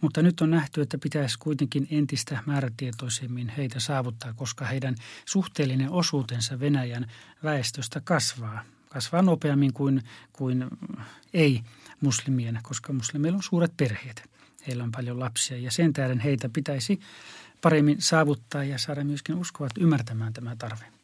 Mutta 0.00 0.22
nyt 0.22 0.40
on 0.40 0.50
nähty, 0.50 0.80
että 0.80 0.98
pitäisi 0.98 1.38
kuitenkin 1.38 1.86
entistä 1.90 2.38
määrätietoisemmin 2.46 3.48
heitä 3.48 3.80
saavuttaa, 3.80 4.32
koska 4.32 4.64
heidän 4.64 4.94
suhteellinen 5.26 5.90
osuutensa 5.90 6.60
Venäjän 6.60 7.06
väestöstä 7.42 8.00
kasvaa. 8.04 8.62
Kasvaa 8.88 9.22
nopeammin 9.22 9.72
kuin, 9.72 10.02
kuin 10.32 10.64
ei-muslimien, 11.34 12.58
koska 12.62 12.92
muslimeilla 12.92 13.36
on 13.36 13.42
suuret 13.42 13.76
perheet. 13.76 14.30
Heillä 14.66 14.84
on 14.84 14.92
paljon 14.92 15.20
lapsia 15.20 15.58
ja 15.58 15.70
sen 15.70 15.92
tähden 15.92 16.20
heitä 16.20 16.48
pitäisi 16.48 17.00
paremmin 17.60 18.02
saavuttaa 18.02 18.64
ja 18.64 18.78
saada 18.78 19.04
myöskin 19.04 19.34
uskovat 19.34 19.72
ymmärtämään 19.78 20.32
tämä 20.32 20.56
tarve. 20.56 21.03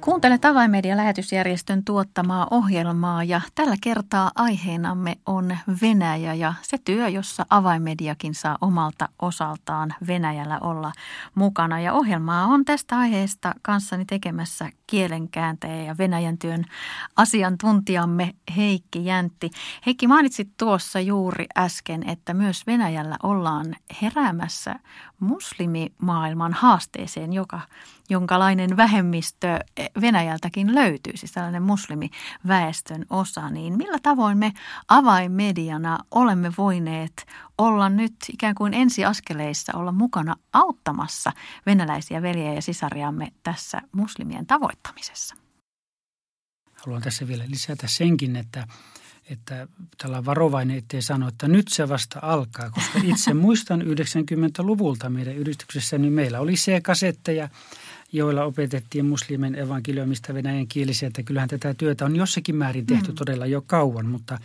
Kuuntelet 0.00 0.44
Avainmedia 0.44 0.96
lähetysjärjestön 0.96 1.84
tuottamaa 1.84 2.46
ohjelmaa 2.50 3.24
ja 3.24 3.40
tällä 3.54 3.76
kertaa 3.82 4.30
aiheenamme 4.34 5.16
on 5.26 5.56
Venäjä 5.82 6.34
ja 6.34 6.54
se 6.62 6.78
työ, 6.84 7.08
jossa 7.08 7.46
Avainmediakin 7.50 8.34
saa 8.34 8.58
omalta 8.60 9.08
osaltaan 9.22 9.94
Venäjällä 10.06 10.58
olla 10.58 10.92
mukana. 11.34 11.80
Ja 11.80 11.92
ohjelmaa 11.92 12.46
on 12.46 12.64
tästä 12.64 12.98
aiheesta 12.98 13.54
kanssani 13.62 14.04
tekemässä 14.04 14.70
kielenkääntäjä 14.90 15.82
ja 15.82 15.98
Venäjän 15.98 16.38
työn 16.38 16.64
asiantuntijamme 17.16 18.34
Heikki 18.56 19.04
Jäntti. 19.04 19.50
Heikki, 19.86 20.06
mainitsit 20.06 20.48
tuossa 20.56 21.00
juuri 21.00 21.46
äsken, 21.58 22.08
että 22.08 22.34
myös 22.34 22.66
Venäjällä 22.66 23.16
ollaan 23.22 23.76
heräämässä 24.02 24.74
muslimimaailman 25.20 26.52
haasteeseen, 26.52 27.32
joka, 27.32 27.60
jonkalainen 28.08 28.76
vähemmistö 28.76 29.58
Venäjältäkin 30.00 30.74
löytyy, 30.74 31.16
siis 31.16 31.32
tällainen 31.32 31.62
muslimiväestön 31.62 33.04
osa, 33.10 33.50
niin 33.50 33.76
millä 33.76 33.98
tavoin 34.02 34.38
me 34.38 34.52
avainmediana 34.88 35.98
olemme 36.10 36.52
voineet 36.58 37.26
olla 37.60 37.88
nyt 37.88 38.14
ikään 38.32 38.54
kuin 38.54 38.74
ensiaskeleissa 38.74 39.72
olla 39.76 39.92
mukana 39.92 40.36
auttamassa 40.52 41.32
venäläisiä 41.66 42.22
veljiä 42.22 42.54
ja 42.54 42.62
sisariamme 42.62 43.32
tässä 43.42 43.82
muslimien 43.92 44.46
tavoittamisessa? 44.46 45.34
Haluan 46.74 47.02
tässä 47.02 47.28
vielä 47.28 47.44
lisätä 47.48 47.86
senkin, 47.86 48.36
että 48.36 48.66
että 49.30 49.68
tällä 49.98 50.24
varovainen, 50.24 50.76
ettei 50.76 51.02
sano, 51.02 51.28
että 51.28 51.48
nyt 51.48 51.68
se 51.68 51.88
vasta 51.88 52.18
alkaa, 52.22 52.70
koska 52.70 52.98
itse 53.14 53.34
muistan 53.34 53.82
90-luvulta 53.82 55.10
meidän 55.10 55.36
yrityksessä, 55.36 55.98
niin 55.98 56.12
meillä 56.12 56.40
oli 56.40 56.56
se 56.56 56.80
kasetteja, 56.80 57.48
joilla 58.12 58.44
opetettiin 58.44 59.06
muslimin 59.06 59.54
evankeliumista 59.54 60.34
venäjän 60.34 60.66
kielisiä, 60.66 61.06
että 61.06 61.22
kyllähän 61.22 61.48
tätä 61.48 61.74
työtä 61.74 62.04
on 62.04 62.16
jossakin 62.16 62.56
määrin 62.56 62.86
tehty 62.86 63.10
mm. 63.10 63.14
todella 63.14 63.46
jo 63.46 63.62
kauan, 63.62 64.06
mutta 64.06 64.38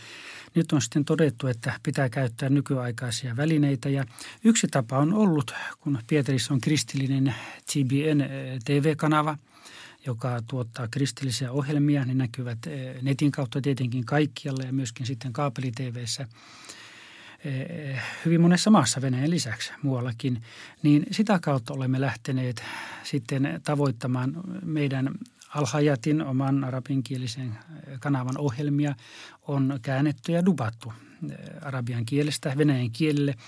nyt 0.55 0.71
on 0.71 0.81
sitten 0.81 1.05
todettu, 1.05 1.47
että 1.47 1.79
pitää 1.83 2.09
käyttää 2.09 2.49
nykyaikaisia 2.49 3.37
välineitä 3.37 3.89
ja 3.89 4.05
yksi 4.43 4.67
tapa 4.67 4.97
on 4.97 5.13
ollut, 5.13 5.53
kun 5.79 5.99
Pietarissa 6.07 6.53
on 6.53 6.61
kristillinen 6.61 7.35
TBN 7.65 8.21
eh, 8.21 8.59
TV-kanava– 8.65 9.37
joka 10.05 10.41
tuottaa 10.47 10.87
kristillisiä 10.87 11.51
ohjelmia. 11.51 12.05
Ne 12.05 12.13
näkyvät 12.13 12.67
eh, 12.67 13.01
netin 13.01 13.31
kautta 13.31 13.61
tietenkin 13.61 14.05
kaikkialla 14.05 14.63
ja 14.63 14.73
myöskin 14.73 15.05
sitten 15.05 15.33
kaapeli-TVssä 15.33 16.27
eh, 17.45 18.01
hyvin 18.25 18.41
monessa 18.41 18.69
maassa 18.69 19.01
Venäjän 19.01 19.29
lisäksi 19.29 19.73
muuallakin, 19.81 20.41
niin 20.83 21.05
sitä 21.11 21.39
kautta 21.41 21.73
olemme 21.73 22.01
lähteneet 22.01 22.63
sitten 23.03 23.61
tavoittamaan 23.63 24.33
meidän 24.63 25.09
Alhajatin 25.55 26.21
oman 26.21 26.63
arabinkielisen 26.63 27.47
eh, 27.47 27.99
kanavan 27.99 28.37
ohjelmia 28.37 28.95
on 29.47 29.79
käännetty 29.81 30.31
ja 30.31 30.45
dubattu 30.45 30.93
arabian 31.61 32.05
kielestä 32.05 32.53
venäjän 32.57 32.91
kielelle– 32.91 33.35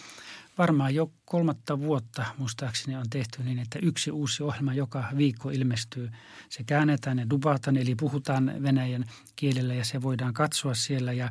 varmaan 0.58 0.96
jo 0.96 1.12
kolmatta 1.26 1.80
vuotta 1.80 2.26
muistaakseni 2.38 2.98
on 2.98 3.10
tehty 3.10 3.44
niin, 3.44 3.60
että 3.60 3.80
yksi 3.82 4.12
uusi 4.12 4.44
ohjelma 4.44 4.74
joka 4.74 5.04
viikko 5.18 5.50
ilmestyy. 5.50 6.12
Se 6.50 6.64
käännetään 6.64 7.20
ja 7.20 7.30
dubataan, 7.30 7.78
eli 7.78 7.96
puhutaan 7.96 8.54
venäjän 8.64 9.06
kielellä 9.36 9.74
ja 9.74 9.86
se 9.86 10.02
voidaan 10.02 10.34
katsoa 10.34 10.74
siellä 10.74 11.14
ja 11.14 11.30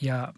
Ja 0.00 0.34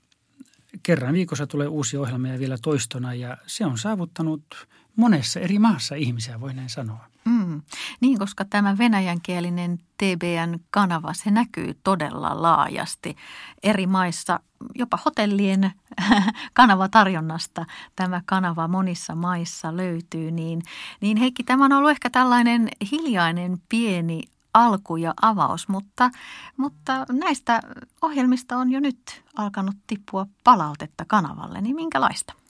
kerran 0.82 1.14
viikossa 1.14 1.46
tulee 1.46 1.66
uusi 1.66 1.96
ohjelma 1.96 2.28
ja 2.28 2.38
vielä 2.38 2.58
toistona 2.62 3.14
ja 3.14 3.36
se 3.46 3.66
on 3.66 3.78
saavuttanut 3.78 4.68
monessa 4.96 5.40
eri 5.40 5.58
maassa 5.58 5.94
ihmisiä, 5.94 6.40
voi 6.40 6.54
näin 6.54 6.68
sanoa. 6.68 7.06
Mm. 7.26 7.62
Niin, 8.00 8.18
koska 8.18 8.44
tämä 8.44 8.78
venäjänkielinen 8.78 9.78
TBN-kanava, 9.78 11.14
se 11.14 11.30
näkyy 11.30 11.74
todella 11.84 12.42
laajasti 12.42 13.16
eri 13.62 13.86
maissa, 13.86 14.40
jopa 14.74 14.98
hotellien 15.04 15.72
kanavatarjonnasta 16.52 17.66
tämä 17.96 18.22
kanava 18.26 18.68
monissa 18.68 19.14
maissa 19.14 19.76
löytyy. 19.76 20.30
Niin, 20.30 20.62
niin 21.00 21.16
Heikki, 21.16 21.42
tämä 21.42 21.64
on 21.64 21.72
ollut 21.72 21.90
ehkä 21.90 22.10
tällainen 22.10 22.68
hiljainen 22.92 23.58
pieni 23.68 24.22
alku 24.54 24.96
ja 24.96 25.14
avaus, 25.22 25.68
mutta, 25.68 26.10
mutta 26.56 27.06
näistä 27.12 27.60
ohjelmista 28.02 28.56
on 28.56 28.72
jo 28.72 28.80
nyt 28.80 29.24
alkanut 29.36 29.76
tippua 29.86 30.26
palautetta 30.44 31.04
kanavalle, 31.08 31.60
niin 31.60 31.76
minkälaista? 31.76 32.45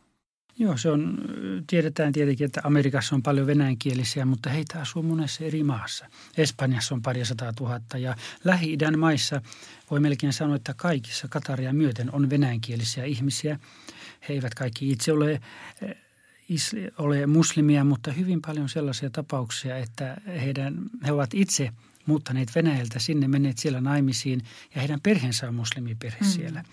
Joo, 0.58 0.76
se 0.76 0.90
on, 0.90 1.18
tiedetään 1.66 2.12
tietenkin, 2.12 2.44
että 2.44 2.60
Amerikassa 2.64 3.14
on 3.14 3.22
paljon 3.22 3.46
venäjänkielisiä, 3.46 4.24
mutta 4.24 4.50
heitä 4.50 4.80
asuu 4.80 5.02
monessa 5.02 5.44
eri 5.44 5.62
maassa. 5.62 6.06
Espanjassa 6.36 6.94
on 6.94 7.02
pari 7.02 7.24
sataa 7.24 7.52
tuhatta 7.52 7.98
ja 7.98 8.16
Lähi-idän 8.44 8.98
maissa 8.98 9.42
voi 9.90 10.00
melkein 10.00 10.32
sanoa, 10.32 10.56
että 10.56 10.74
kaikissa 10.74 11.28
Kataria 11.28 11.72
myöten 11.72 12.14
on 12.14 12.30
venäjänkielisiä 12.30 13.04
ihmisiä. 13.04 13.58
He 14.28 14.34
eivät 14.34 14.54
kaikki 14.54 14.90
itse 14.90 15.12
ole, 15.12 15.40
ole 16.98 17.26
muslimia, 17.26 17.84
mutta 17.84 18.12
hyvin 18.12 18.42
paljon 18.42 18.68
sellaisia 18.68 19.10
tapauksia, 19.10 19.76
että 19.76 20.16
heidän, 20.26 20.78
he 21.06 21.12
ovat 21.12 21.34
itse 21.34 21.70
muuttaneet 22.06 22.54
Venäjältä 22.54 22.98
sinne, 22.98 23.28
menneet 23.28 23.58
siellä 23.58 23.80
naimisiin 23.80 24.42
ja 24.74 24.80
heidän 24.80 25.00
perheensä 25.00 25.48
on 25.48 25.54
muslimiperhe 25.54 26.20
mm. 26.20 26.26
siellä. 26.26 26.64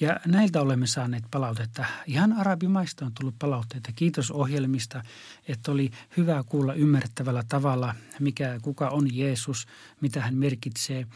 Ja 0.00 0.20
näiltä 0.26 0.60
olemme 0.60 0.86
saaneet 0.86 1.24
palautetta. 1.30 1.84
Ihan 2.06 2.32
arabimaista 2.32 3.06
on 3.06 3.12
tullut 3.20 3.34
palautteita. 3.38 3.92
Kiitos 3.96 4.30
ohjelmista, 4.30 5.02
että 5.48 5.72
oli 5.72 5.90
hyvä 6.16 6.44
kuulla 6.46 6.74
ymmärrettävällä 6.74 7.44
tavalla, 7.48 7.94
mikä, 8.20 8.58
kuka 8.62 8.88
on 8.88 9.16
Jeesus, 9.16 9.66
mitä 10.00 10.20
hän 10.20 10.34
merkitsee. 10.34 11.06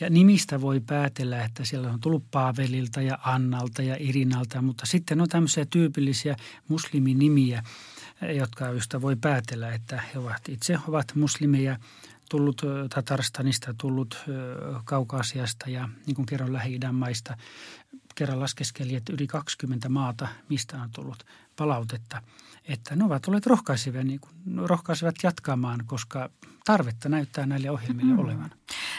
Ja 0.00 0.10
nimistä 0.10 0.60
voi 0.60 0.80
päätellä, 0.80 1.44
että 1.44 1.64
siellä 1.64 1.90
on 1.90 2.00
tullut 2.00 2.24
Paavelilta 2.30 3.02
ja 3.02 3.18
Annalta 3.24 3.82
ja 3.82 3.96
Irinalta, 3.98 4.62
mutta 4.62 4.86
sitten 4.86 5.20
on 5.20 5.28
tämmöisiä 5.28 5.66
tyypillisiä 5.70 6.36
musliminimiä, 6.68 7.62
jotka 8.36 8.66
joista 8.66 9.02
voi 9.02 9.16
päätellä, 9.16 9.74
että 9.74 10.02
he 10.14 10.18
ovat 10.18 10.48
itse 10.48 10.78
ovat 10.88 11.14
muslimeja– 11.14 11.76
tullut 12.30 12.62
Tatarstanista, 12.94 13.74
tullut 13.78 14.24
Kaukaasiasta 14.84 15.70
ja 15.70 15.88
niin 16.06 16.14
kuin 16.14 16.26
kerron 16.26 16.52
Lähi-idän 16.52 16.94
maista. 16.94 17.36
Kerran 18.14 18.40
laskeskeli, 18.40 18.94
että 18.94 19.12
yli 19.12 19.26
20 19.26 19.88
maata, 19.88 20.28
mistä 20.48 20.82
on 20.82 20.90
tullut 20.90 21.24
palautetta, 21.60 22.22
että 22.64 22.96
ne 22.96 23.04
ovat 23.04 23.28
olleet 23.28 23.46
rohkaisevia, 23.46 24.04
niin 24.04 24.20
kuin, 24.20 24.68
rohkaisevat 24.68 25.14
jatkamaan, 25.22 25.82
koska 25.86 26.30
tarvetta 26.64 27.08
näyttää 27.08 27.46
näille 27.46 27.70
ohjelmille 27.70 28.12
mm. 28.12 28.18
olevan. 28.18 28.50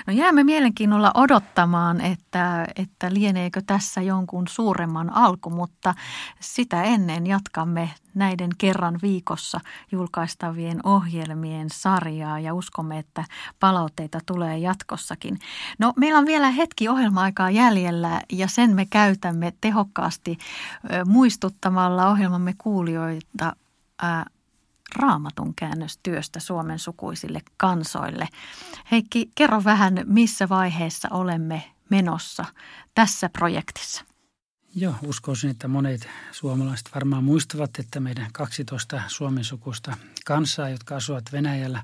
No 0.08 0.14
jäämme 0.14 0.44
mielenkiinnolla 0.44 1.12
odottamaan, 1.14 2.02
että, 2.02 2.68
että 2.76 3.14
lieneekö 3.14 3.62
tässä 3.68 4.02
jonkun 4.02 4.48
suuremman 4.48 5.10
alku, 5.10 5.50
mutta 5.50 5.96
sitä 6.40 6.84
ennen 6.84 7.28
jatkamme 7.28 7.90
näiden 8.14 8.50
kerran 8.58 9.00
viikossa 9.02 9.60
julkaistavien 9.92 10.80
ohjelmien 10.84 11.68
sarjaa 11.70 12.40
ja 12.40 12.54
uskomme, 12.54 12.98
että 13.00 13.26
palautteita 13.60 14.20
tulee 14.26 14.58
jatkossakin. 14.58 15.40
No 15.80 15.94
meillä 15.96 16.20
on 16.20 16.26
vielä 16.26 16.50
hetki 16.50 16.90
ohjelma-aikaa 16.90 17.52
jäljellä 17.52 18.22
ja 18.32 18.48
sen 18.48 18.76
me 18.76 18.86
käytämme 18.86 19.54
tehokkaasti 19.62 20.38
muistuttamalla 21.06 22.10
ohjelmamme 22.10 22.51
kuulijoita 22.58 23.56
raamatun 24.96 25.56
käännöstyöstä 25.56 26.40
Suomen 26.40 26.80
sukuisille 26.80 27.42
kansoille. 27.58 28.28
Heikki, 28.92 29.32
kerro 29.36 29.64
vähän, 29.64 29.94
missä 30.06 30.50
vaiheessa 30.50 31.08
olemme 31.12 31.64
menossa 31.90 32.46
tässä 32.96 33.30
projektissa. 33.30 34.06
Joo, 34.76 34.96
uskoisin, 35.04 35.50
että 35.50 35.68
monet 35.68 36.10
suomalaiset 36.32 36.90
varmaan 36.96 37.24
muistavat, 37.24 37.70
että 37.80 38.00
meidän 38.00 38.30
12 38.34 39.02
suomen 39.08 39.44
sukusta 39.44 39.98
kansaa, 40.26 40.70
jotka 40.70 40.96
asuvat 40.96 41.24
Venäjällä, 41.32 41.84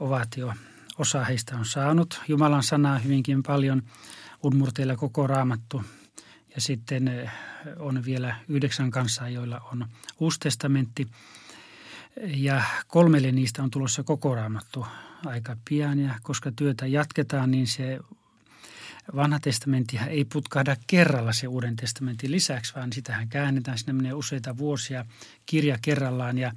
ovat 0.00 0.36
jo, 0.36 0.54
osa 0.98 1.24
heistä 1.24 1.56
on 1.56 1.64
saanut 1.64 2.20
Jumalan 2.28 2.62
sanaa 2.62 2.98
hyvinkin 2.98 3.42
paljon, 3.42 3.82
Udmurteilla 4.44 4.96
koko 4.96 5.26
raamattu. 5.26 5.82
Ja 6.54 6.60
sitten 6.60 7.08
eh, 7.08 7.30
on 7.78 8.04
vielä 8.04 8.36
yhdeksän 8.48 8.90
kansaa, 8.90 9.28
joilla 9.28 9.60
on 9.72 9.86
uusi 10.20 10.40
testamentti– 10.40 11.08
ja 12.26 12.62
kolmelle 12.86 13.32
niistä 13.32 13.62
on 13.62 13.70
tulossa 13.70 14.02
koko 14.02 14.34
raamattu 14.34 14.86
aika 15.26 15.56
pian 15.68 15.98
ja 15.98 16.14
koska 16.22 16.52
työtä 16.52 16.86
jatketaan, 16.86 17.50
niin 17.50 17.66
se 17.66 17.98
vanha 19.16 19.40
testamentti 19.40 19.98
ei 20.08 20.24
putkahda 20.24 20.76
kerralla 20.86 21.32
se 21.32 21.48
uuden 21.48 21.76
testamentin 21.76 22.30
lisäksi, 22.30 22.74
vaan 22.74 22.92
sitähän 22.92 23.28
käännetään. 23.28 23.78
Sinne 23.78 23.92
menee 23.92 24.12
useita 24.12 24.58
vuosia 24.58 25.04
kirja 25.46 25.78
kerrallaan 25.82 26.38
ja 26.38 26.52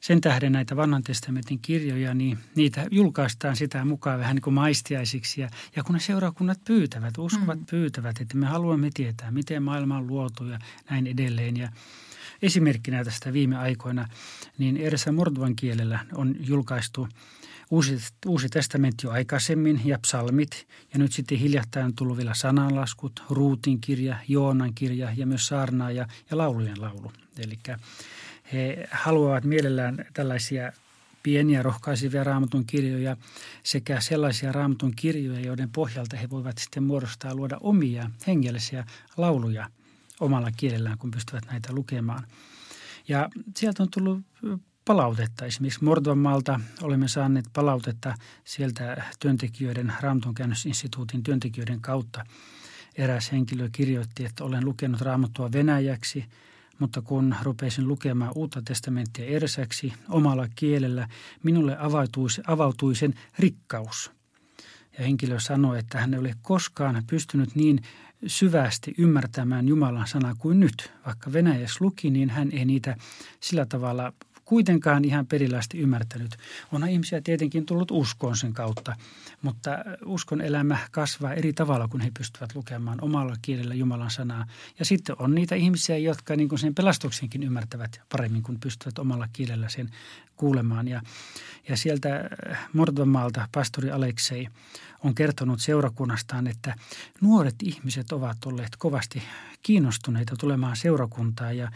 sen 0.00 0.20
tähden 0.20 0.52
näitä 0.52 0.76
vanhan 0.76 1.02
testamentin 1.02 1.58
kirjoja, 1.58 2.14
niin 2.14 2.38
niitä 2.54 2.86
julkaistaan 2.90 3.56
sitä 3.56 3.84
mukaan 3.84 4.18
vähän 4.18 4.34
niin 4.36 4.42
kuin 4.42 4.54
maistiaisiksi. 4.54 5.40
Ja, 5.40 5.48
ja 5.76 5.84
kun 5.84 5.94
ne 5.94 6.00
seurakunnat 6.00 6.58
pyytävät, 6.64 7.18
uskovat 7.18 7.58
mm. 7.58 7.66
pyytävät, 7.66 8.20
että 8.20 8.36
me 8.36 8.46
haluamme 8.46 8.90
tietää, 8.94 9.30
miten 9.30 9.62
maailma 9.62 9.96
on 9.96 10.06
luotu 10.06 10.44
ja 10.44 10.58
näin 10.90 11.06
edelleen. 11.06 11.56
Ja 11.56 11.68
Esimerkkinä 12.42 13.04
tästä 13.04 13.32
viime 13.32 13.56
aikoina, 13.56 14.08
niin 14.58 14.76
edessä 14.76 15.12
Mordvan 15.12 15.56
kielellä 15.56 15.98
on 16.14 16.34
julkaistu 16.40 17.08
Uusi, 17.70 17.96
uusi 18.26 18.48
testamentti 18.48 19.06
jo 19.06 19.10
aikaisemmin 19.10 19.80
ja 19.84 19.98
psalmit. 19.98 20.66
Ja 20.92 20.98
nyt 20.98 21.12
sitten 21.12 21.38
hiljattain 21.38 21.86
on 21.86 21.94
tullut 21.94 22.16
vielä 22.16 22.34
sananlaskut, 22.34 23.22
Ruutin 23.30 23.80
kirja, 23.80 24.16
Joonan 24.28 24.74
kirja 24.74 25.12
ja 25.16 25.26
myös 25.26 25.46
saarnaa 25.46 25.90
ja, 25.90 26.06
ja 26.30 26.38
laulujen 26.38 26.80
laulu. 26.80 27.12
Eli 27.38 27.58
he 28.52 28.88
haluavat 28.90 29.44
mielellään 29.44 30.06
tällaisia 30.14 30.72
pieniä 31.22 31.62
rohkaisivia 31.62 32.24
raamatun 32.24 32.64
kirjoja 32.66 33.16
sekä 33.62 34.00
sellaisia 34.00 34.52
raamatun 34.52 34.92
kirjoja, 34.96 35.40
joiden 35.40 35.70
pohjalta 35.70 36.16
he 36.16 36.30
voivat 36.30 36.58
sitten 36.58 36.82
muodostaa 36.82 37.34
luoda 37.34 37.56
omia 37.60 38.10
hengellisiä 38.26 38.84
lauluja 39.16 39.70
omalla 40.20 40.50
kielellään, 40.56 40.98
kun 40.98 41.10
pystyvät 41.10 41.44
näitä 41.50 41.72
lukemaan. 41.72 42.26
Ja 43.08 43.28
sieltä 43.56 43.82
on 43.82 43.88
tullut 43.90 44.20
palautetta. 44.84 45.46
Esimerkiksi 45.46 45.84
Mordvanmaalta 45.84 46.60
olemme 46.82 47.08
saaneet 47.08 47.44
palautetta 47.52 48.14
sieltä 48.44 49.04
työntekijöiden, 49.20 49.92
Raamaton 50.00 50.34
työntekijöiden 51.22 51.80
kautta. 51.80 52.24
Eräs 52.94 53.32
henkilö 53.32 53.68
kirjoitti, 53.72 54.24
että 54.24 54.44
olen 54.44 54.64
lukenut 54.64 55.00
raamattua 55.00 55.52
venäjäksi, 55.52 56.24
mutta 56.78 57.02
kun 57.02 57.34
rupesin 57.42 57.88
lukemaan 57.88 58.32
uutta 58.34 58.62
testamenttia 58.62 59.26
ersäksi 59.26 59.92
omalla 60.08 60.48
kielellä, 60.54 61.08
minulle 61.42 61.76
avautui, 61.78 62.28
avautui 62.46 62.94
sen 62.94 63.14
rikkaus. 63.38 64.10
Ja 64.98 65.04
henkilö 65.04 65.40
sanoi, 65.40 65.78
että 65.78 66.00
hän 66.00 66.14
ei 66.14 66.20
ole 66.20 66.34
koskaan 66.42 67.02
pystynyt 67.06 67.54
niin 67.54 67.82
syvästi 68.26 68.94
ymmärtämään 68.98 69.68
Jumalan 69.68 70.06
sanaa 70.06 70.34
kuin 70.38 70.60
nyt. 70.60 70.92
Vaikka 71.06 71.32
Venäjässä 71.32 71.78
luki, 71.80 72.10
niin 72.10 72.30
hän 72.30 72.52
ei 72.52 72.64
niitä 72.64 72.96
sillä 73.40 73.66
tavalla 73.66 74.12
kuitenkaan 74.46 75.04
ihan 75.04 75.26
perilaasti 75.26 75.78
ymmärtänyt. 75.78 76.36
On 76.72 76.88
ihmisiä 76.88 77.20
tietenkin 77.20 77.66
tullut 77.66 77.90
uskoon 77.90 78.36
sen 78.36 78.52
kautta, 78.52 78.96
mutta 79.42 79.70
uskon 80.04 80.40
elämä 80.40 80.78
kasvaa 80.90 81.34
eri 81.34 81.52
tavalla, 81.52 81.88
kun 81.88 82.00
he 82.00 82.10
pystyvät 82.18 82.54
lukemaan 82.54 82.98
omalla 83.00 83.36
kielellä 83.42 83.74
Jumalan 83.74 84.10
sanaa. 84.10 84.46
Ja 84.78 84.84
sitten 84.84 85.16
on 85.18 85.34
niitä 85.34 85.54
ihmisiä, 85.54 85.98
jotka 85.98 86.36
niin 86.36 86.48
kuin 86.48 86.58
sen 86.58 86.74
pelastuksenkin 86.74 87.42
ymmärtävät 87.42 88.00
paremmin, 88.12 88.42
kun 88.42 88.60
pystyvät 88.60 88.98
omalla 88.98 89.28
kielellä 89.32 89.68
sen 89.68 89.90
kuulemaan. 90.36 90.88
Ja, 90.88 91.02
ja 91.68 91.76
sieltä 91.76 92.30
Mordvamaalta 92.72 93.48
pastori 93.52 93.90
Aleksei 93.90 94.48
on 95.04 95.14
kertonut 95.14 95.60
seurakunnastaan, 95.60 96.46
että 96.46 96.74
nuoret 97.20 97.54
ihmiset 97.62 98.12
ovat 98.12 98.46
olleet 98.46 98.76
kovasti 98.78 99.22
kiinnostuneita 99.62 100.36
tulemaan 100.36 100.76
seurakuntaan 100.76 101.56
ja 101.56 101.70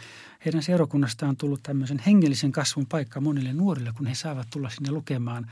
heidän 0.45 0.63
seurakunnastaan 0.63 1.29
on 1.29 1.37
tullut 1.37 1.63
tämmöisen 1.63 2.01
hengellisen 2.05 2.51
kasvun 2.51 2.85
paikka 2.85 3.21
monille 3.21 3.53
nuorille, 3.53 3.91
kun 3.97 4.05
he 4.05 4.15
saavat 4.15 4.47
tulla 4.53 4.69
sinne 4.69 4.91
lukemaan 4.91 5.51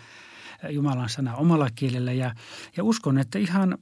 Jumalan 0.69 1.09
sanaa 1.09 1.35
omalla 1.35 1.69
kielellä 1.75 2.13
ja, 2.13 2.35
ja 2.77 2.83
uskon, 2.83 3.17
että 3.17 3.39
ihan 3.39 3.77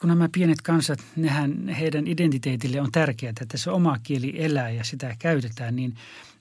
kun 0.00 0.08
nämä 0.08 0.28
pienet 0.32 0.62
kansat, 0.62 0.98
nehän 1.16 1.68
heidän 1.68 2.06
identiteetille 2.06 2.80
on 2.80 2.92
tärkeää, 2.92 3.32
että 3.40 3.58
se 3.58 3.70
oma 3.70 3.98
kieli 4.02 4.44
elää 4.44 4.70
ja 4.70 4.84
sitä 4.84 5.16
käytetään, 5.18 5.76
niin 5.76 5.94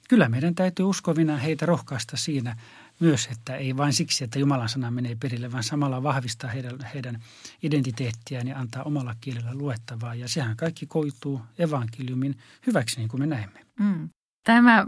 kyllä 0.10 0.30
meidän 0.30 0.56
täytyy 0.56 0.86
uskovina 0.86 1.38
heitä 1.38 1.66
rohkaista 1.66 2.18
siinä– 2.18 2.56
myös, 3.02 3.28
että 3.32 3.56
ei 3.56 3.78
vain 3.78 3.94
siksi, 3.94 4.24
että 4.24 4.40
Jumalan 4.40 4.70
sana 4.70 4.92
menee 4.92 5.16
perille, 5.16 5.52
vaan 5.52 5.64
samalla 5.64 6.04
vahvistaa 6.04 6.50
heidän, 6.50 6.80
heidän 6.94 7.20
identiteettiään 7.64 8.48
ja 8.48 8.60
antaa 8.60 8.84
omalla 8.84 9.16
kielellä 9.22 9.54
luettavaa. 9.54 10.16
Ja 10.16 10.28
sehän 10.28 10.58
kaikki 10.58 10.86
koituu 10.86 11.42
evankeliumin 11.60 12.38
hyväksi, 12.68 12.98
niin 12.98 13.10
kuin 13.10 13.22
me 13.22 13.28
näemme. 13.28 13.66
Mm. 13.82 14.10
Tämä 14.44 14.86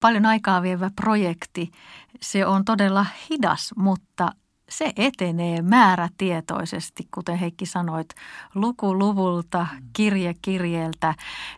paljon 0.00 0.26
aikaa 0.26 0.62
vievä 0.62 0.90
projekti, 0.96 1.70
se 2.20 2.46
on 2.46 2.64
todella 2.64 3.06
hidas, 3.30 3.70
mutta 3.76 4.32
se 4.68 4.92
etenee 4.96 5.62
määrätietoisesti, 5.62 7.08
kuten 7.14 7.38
Heikki 7.38 7.66
sanoit, 7.66 8.08
luku 8.54 8.98
luvulta, 8.98 9.66
kirje 9.92 10.34
kirjeeltä, 10.42 11.14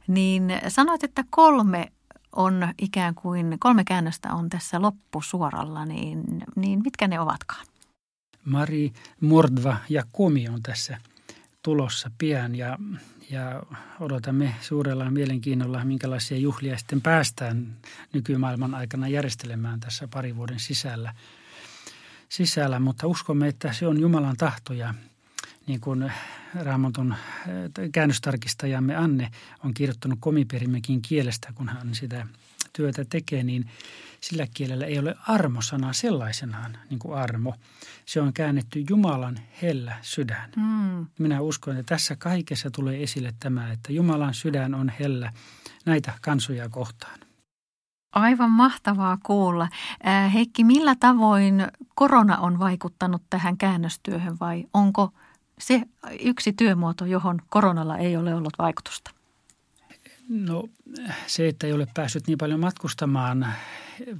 niin 0.07 0.53
sanoit, 0.69 1.05
että 1.05 1.25
kolme 1.31 1.93
on 2.37 2.69
ikään 2.83 3.14
kuin, 3.14 3.57
kolme 3.61 3.85
käännöstä 3.85 4.35
on 4.35 4.51
tässä 4.51 4.83
loppusuoralla, 4.83 5.85
niin, 5.85 6.23
niin 6.57 6.81
mitkä 6.85 7.09
ne 7.09 7.21
ovatkaan? 7.21 7.66
Mari, 8.45 8.93
Mordva 9.21 9.77
ja 9.88 10.03
Komi 10.12 10.49
on 10.49 10.62
tässä 10.62 10.99
tulossa 11.62 12.11
pian 12.19 12.55
ja, 12.55 12.79
ja 13.31 13.62
odotamme 14.01 14.55
suurella 14.61 15.11
mielenkiinnolla, 15.11 15.85
minkälaisia 15.85 16.38
juhlia 16.38 16.79
sitten 16.79 17.01
päästään 17.01 17.77
nykymaailman 18.12 18.75
aikana 18.75 19.09
järjestelemään 19.09 19.81
tässä 19.81 20.09
pari 20.09 20.37
vuoden 20.37 20.61
sisällä. 20.61 21.14
sisällä. 22.29 22.81
Mutta 22.81 23.07
uskomme, 23.07 23.49
että 23.49 23.73
se 23.73 23.87
on 23.87 24.01
Jumalan 24.01 24.37
tahto 24.37 24.73
ja 24.73 24.95
niin 25.66 25.81
kuin 25.81 26.12
Raamatun 26.55 27.12
äh, 27.12 27.19
käännöstarkistajamme 27.93 28.97
Anne 28.97 29.31
on 29.64 29.75
kirjoittanut 29.75 30.19
komiperimekin 30.21 31.03
kielestä, 31.03 31.53
kun 31.55 31.69
hän 31.69 31.95
sitä 31.95 32.27
työtä 32.73 33.05
tekee, 33.05 33.43
niin 33.43 33.71
sillä 34.21 34.47
kielellä 34.55 34.87
ei 34.87 34.99
ole 34.99 35.15
armosana 35.29 35.93
sellaisenaan, 35.93 36.79
niin 36.91 36.99
kuin 36.99 37.19
armo. 37.19 37.55
Se 38.07 38.21
on 38.21 38.33
käännetty 38.33 38.85
Jumalan 38.91 39.39
hellä 39.63 39.97
sydän. 40.03 40.51
Mm. 40.57 41.07
Minä 41.19 41.41
uskon, 41.41 41.77
että 41.77 41.95
tässä 41.95 42.17
kaikessa 42.17 42.71
tulee 42.71 43.03
esille 43.03 43.35
tämä, 43.41 43.73
että 43.73 43.93
Jumalan 43.93 44.35
sydän 44.35 44.75
on 44.75 44.93
hellä 45.01 45.33
näitä 45.87 46.13
kansoja 46.21 46.69
kohtaan. 46.69 47.21
Aivan 48.13 48.51
mahtavaa 48.51 49.19
kuulla. 49.23 49.69
Äh, 50.07 50.35
Heikki, 50.35 50.65
millä 50.65 50.95
tavoin 51.01 51.67
korona 51.95 52.39
on 52.39 52.59
vaikuttanut 52.59 53.23
tähän 53.31 53.57
käännöstyöhön 53.57 54.37
vai 54.41 54.65
onko– 54.75 55.11
se 55.61 55.83
yksi 56.21 56.53
työmuoto, 56.53 57.05
johon 57.05 57.39
koronalla 57.49 57.99
ei 57.99 58.17
ole 58.17 58.35
ollut 58.35 58.53
vaikutusta? 58.59 59.11
No 60.31 60.69
se, 61.27 61.49
että 61.49 61.66
ei 61.66 61.73
ole 61.73 61.87
päässyt 61.95 62.27
niin 62.27 62.38
paljon 62.38 62.61
matkustamaan 62.61 63.47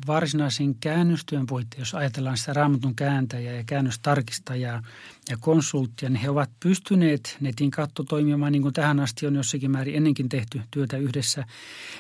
varsinaisen 0.07 0.75
käännöstyön 0.75 1.47
puitteissa, 1.47 1.81
jos 1.81 1.95
ajatellaan 1.95 2.37
sitä 2.37 2.53
raamatun 2.53 2.95
kääntäjää 2.95 3.55
ja 3.55 3.65
käännöstarkistajaa 3.65 4.83
ja 5.31 5.37
konsulttia, 5.41 6.09
niin 6.09 6.21
he 6.21 6.31
ovat 6.31 6.51
pystyneet 6.61 7.37
netin 7.41 7.71
kautta 7.71 8.05
toimimaan 8.05 8.53
niin 8.53 8.63
kuin 8.63 8.75
tähän 8.75 9.01
asti 9.01 9.27
on 9.27 9.35
jossakin 9.35 9.71
määrin 9.71 9.95
ennenkin 9.95 10.29
tehty 10.29 10.63
työtä 10.71 10.97
yhdessä. 10.97 11.45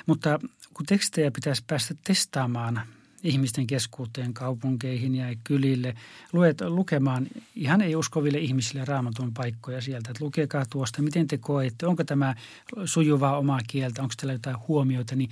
Mutta 0.06 0.38
kun 0.74 0.86
tekstejä 0.86 1.30
pitäisi 1.30 1.64
päästä 1.66 1.94
testaamaan– 2.04 2.80
ihmisten 3.24 3.66
keskuuteen, 3.66 4.34
kaupunkeihin 4.34 5.14
ja 5.14 5.26
kylille, 5.44 5.94
luet, 6.32 6.60
lukemaan 6.60 7.26
ihan 7.56 7.80
ei-uskoville 7.80 8.38
ihmisille 8.38 8.84
raamatun 8.84 9.34
paikkoja 9.34 9.80
sieltä, 9.80 10.10
että 10.10 10.24
lukekaa 10.24 10.64
tuosta, 10.70 11.02
miten 11.02 11.26
te 11.26 11.38
koette, 11.38 11.86
onko 11.86 12.04
tämä 12.04 12.34
sujuvaa 12.84 13.38
omaa 13.38 13.60
kieltä, 13.66 14.02
onko 14.02 14.14
teillä 14.16 14.32
jotain 14.32 14.56
huomioita, 14.68 15.16
niin 15.16 15.30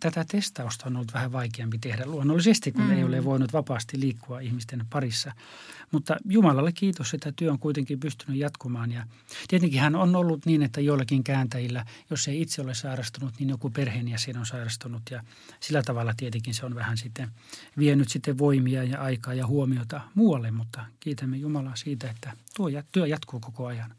tätä 0.00 0.24
testausta 0.30 0.86
on 0.86 0.96
ollut 0.96 1.14
vähän 1.14 1.32
vaikeampi 1.32 1.78
tehdä 1.78 2.06
luonnollisesti, 2.06 2.72
kun 2.72 2.84
mm. 2.84 2.90
ei 2.90 3.04
ole 3.04 3.24
voinut 3.24 3.52
vapaasti 3.52 4.00
liikkua 4.00 4.40
ihmisten 4.40 4.86
parissa. 4.90 5.32
Mutta 5.92 6.16
Jumalalle 6.28 6.72
kiitos, 6.72 7.14
että 7.14 7.32
työ 7.36 7.52
on 7.52 7.58
kuitenkin 7.58 8.00
pystynyt 8.00 8.40
jatkumaan. 8.40 8.92
Ja 8.92 9.06
tietenkin 9.48 9.80
hän 9.80 9.94
on 9.94 10.16
ollut 10.16 10.46
niin, 10.46 10.62
että 10.62 10.80
joillakin 10.80 11.24
kääntäjillä, 11.24 11.84
jos 12.10 12.28
ei 12.28 12.42
itse 12.42 12.62
ole 12.62 12.74
sairastunut, 12.74 13.34
niin 13.38 13.48
joku 13.48 13.70
perheenjäsen 13.70 14.38
on 14.38 14.46
sairastunut. 14.46 15.02
Ja 15.10 15.22
sillä 15.60 15.82
tavalla 15.82 16.14
tietenkin 16.16 16.54
se 16.54 16.66
on 16.66 16.74
vähän 16.74 16.96
sitten 16.96 17.25
vienyt 17.78 18.08
sitten 18.08 18.38
voimia 18.38 18.84
ja 18.84 19.00
aikaa 19.00 19.34
ja 19.34 19.46
huomiota 19.46 20.00
muualle. 20.14 20.50
Mutta 20.50 20.84
kiitämme 21.00 21.36
Jumalaa 21.36 21.76
siitä, 21.76 22.10
että 22.10 22.32
tuo 22.56 22.68
työ 22.92 23.06
jatkuu 23.06 23.40
koko 23.40 23.66
ajan. 23.66 23.94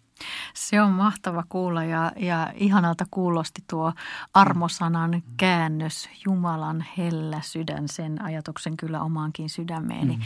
Se 0.54 0.82
on 0.82 0.92
mahtava 0.92 1.44
kuulla 1.50 1.84
ja, 1.84 2.12
ja 2.16 2.52
ihanalta 2.56 3.06
kuulosti 3.12 3.64
tuo 3.70 3.94
armosanan 4.34 5.24
käännös, 5.38 6.10
Jumalan 6.26 6.86
hellä 6.98 7.42
sydän, 7.42 7.88
sen 7.88 8.22
ajatuksen 8.22 8.78
kyllä 8.78 9.02
omaankin 9.02 9.50
sydämeeni 9.50 10.16
mm. 10.16 10.24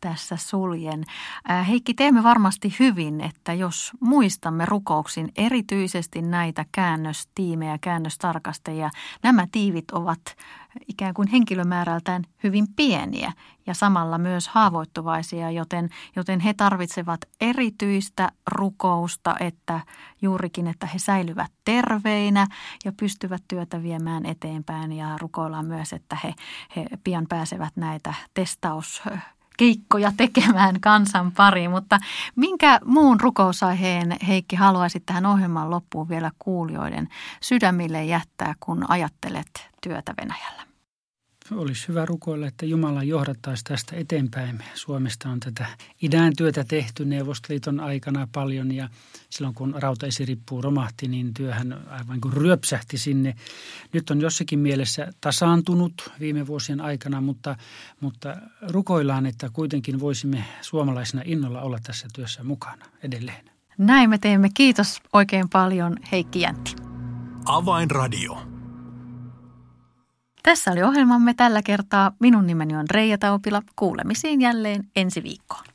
tässä 0.00 0.36
suljen. 0.36 1.04
Heikki, 1.68 1.94
teemme 1.94 2.22
varmasti 2.22 2.76
hyvin, 2.78 3.20
että 3.20 3.52
jos 3.52 3.92
muistamme 4.00 4.66
rukouksin 4.66 5.32
erityisesti 5.36 6.22
näitä 6.22 6.64
käännöstiimejä, 6.72 7.78
käännöstarkastajia, 7.80 8.90
nämä 9.22 9.46
tiivit 9.52 9.90
ovat 9.90 10.36
ikään 10.88 11.14
kuin 11.14 11.28
henkilömäärältään 11.28 12.22
hyvin 12.42 12.66
pieniä 12.76 13.32
ja 13.66 13.74
samalla 13.74 14.18
myös 14.18 14.48
haavoittuvaisia, 14.48 15.50
joten, 15.50 15.90
joten 16.16 16.40
he 16.40 16.54
tarvitsevat 16.54 17.20
erityistä 17.40 18.32
rukousta, 18.46 19.36
että 19.40 19.80
juurikin, 20.22 20.66
että 20.66 20.86
he 20.86 20.98
säilyvät 20.98 21.52
terveinä 21.64 22.46
ja 22.84 22.92
pystyvät 22.92 23.42
työtä 23.48 23.82
viemään 23.82 24.26
eteenpäin. 24.26 24.92
Ja 24.92 25.18
rukoillaan 25.20 25.66
myös, 25.66 25.92
että 25.92 26.16
he, 26.24 26.34
he 26.76 26.86
pian 27.04 27.26
pääsevät 27.28 27.76
näitä 27.76 28.14
testaus 28.34 29.02
keikkoja 29.58 30.12
tekemään 30.16 30.80
kansan 30.80 31.32
pariin, 31.32 31.70
mutta 31.70 31.98
minkä 32.36 32.80
muun 32.84 33.20
rukousaiheen 33.20 34.16
Heikki 34.26 34.56
haluaisit 34.56 35.06
tähän 35.06 35.26
ohjelman 35.26 35.70
loppuun 35.70 36.08
vielä 36.08 36.30
kuulijoiden 36.38 37.08
sydämille 37.40 38.04
jättää, 38.04 38.54
kun 38.60 38.90
ajattelet 38.90 39.70
työtä 39.80 40.14
Venäjällä? 40.22 40.73
Olisi 41.50 41.88
hyvä 41.88 42.06
rukoilla, 42.06 42.46
että 42.46 42.66
Jumala 42.66 43.02
johdattaisi 43.02 43.64
tästä 43.64 43.96
eteenpäin. 43.96 44.58
Suomesta 44.74 45.28
on 45.28 45.40
tätä 45.40 45.66
idän 46.02 46.32
työtä 46.36 46.64
tehty 46.64 47.04
Neuvostoliiton 47.04 47.80
aikana 47.80 48.28
paljon 48.32 48.72
ja 48.72 48.88
silloin 49.30 49.54
kun 49.54 49.74
rautaesirippu 49.78 50.62
romahti, 50.62 51.08
niin 51.08 51.34
työhän 51.34 51.80
aivan 51.90 52.20
kuin 52.20 52.32
ryöpsähti 52.32 52.98
sinne. 52.98 53.34
Nyt 53.92 54.10
on 54.10 54.20
jossakin 54.20 54.58
mielessä 54.58 55.12
tasaantunut 55.20 56.12
viime 56.20 56.46
vuosien 56.46 56.80
aikana, 56.80 57.20
mutta, 57.20 57.56
mutta 58.00 58.36
rukoillaan, 58.68 59.26
että 59.26 59.50
kuitenkin 59.52 60.00
voisimme 60.00 60.44
suomalaisina 60.60 61.22
innolla 61.24 61.60
olla 61.60 61.78
tässä 61.82 62.06
työssä 62.14 62.44
mukana 62.44 62.86
edelleen. 63.02 63.50
Näin 63.78 64.10
me 64.10 64.18
teemme. 64.18 64.48
Kiitos 64.54 65.00
oikein 65.12 65.48
paljon 65.48 65.96
Heikki 66.12 66.40
Jäntti. 66.40 66.74
Avainradio. 67.44 68.53
Tässä 70.44 70.70
oli 70.72 70.82
ohjelmamme 70.82 71.34
tällä 71.34 71.62
kertaa. 71.62 72.12
Minun 72.20 72.46
nimeni 72.46 72.76
on 72.76 72.90
Reija 72.90 73.18
Taupila. 73.18 73.62
Kuulemisiin 73.76 74.40
jälleen 74.40 74.84
ensi 74.96 75.22
viikkoon. 75.22 75.73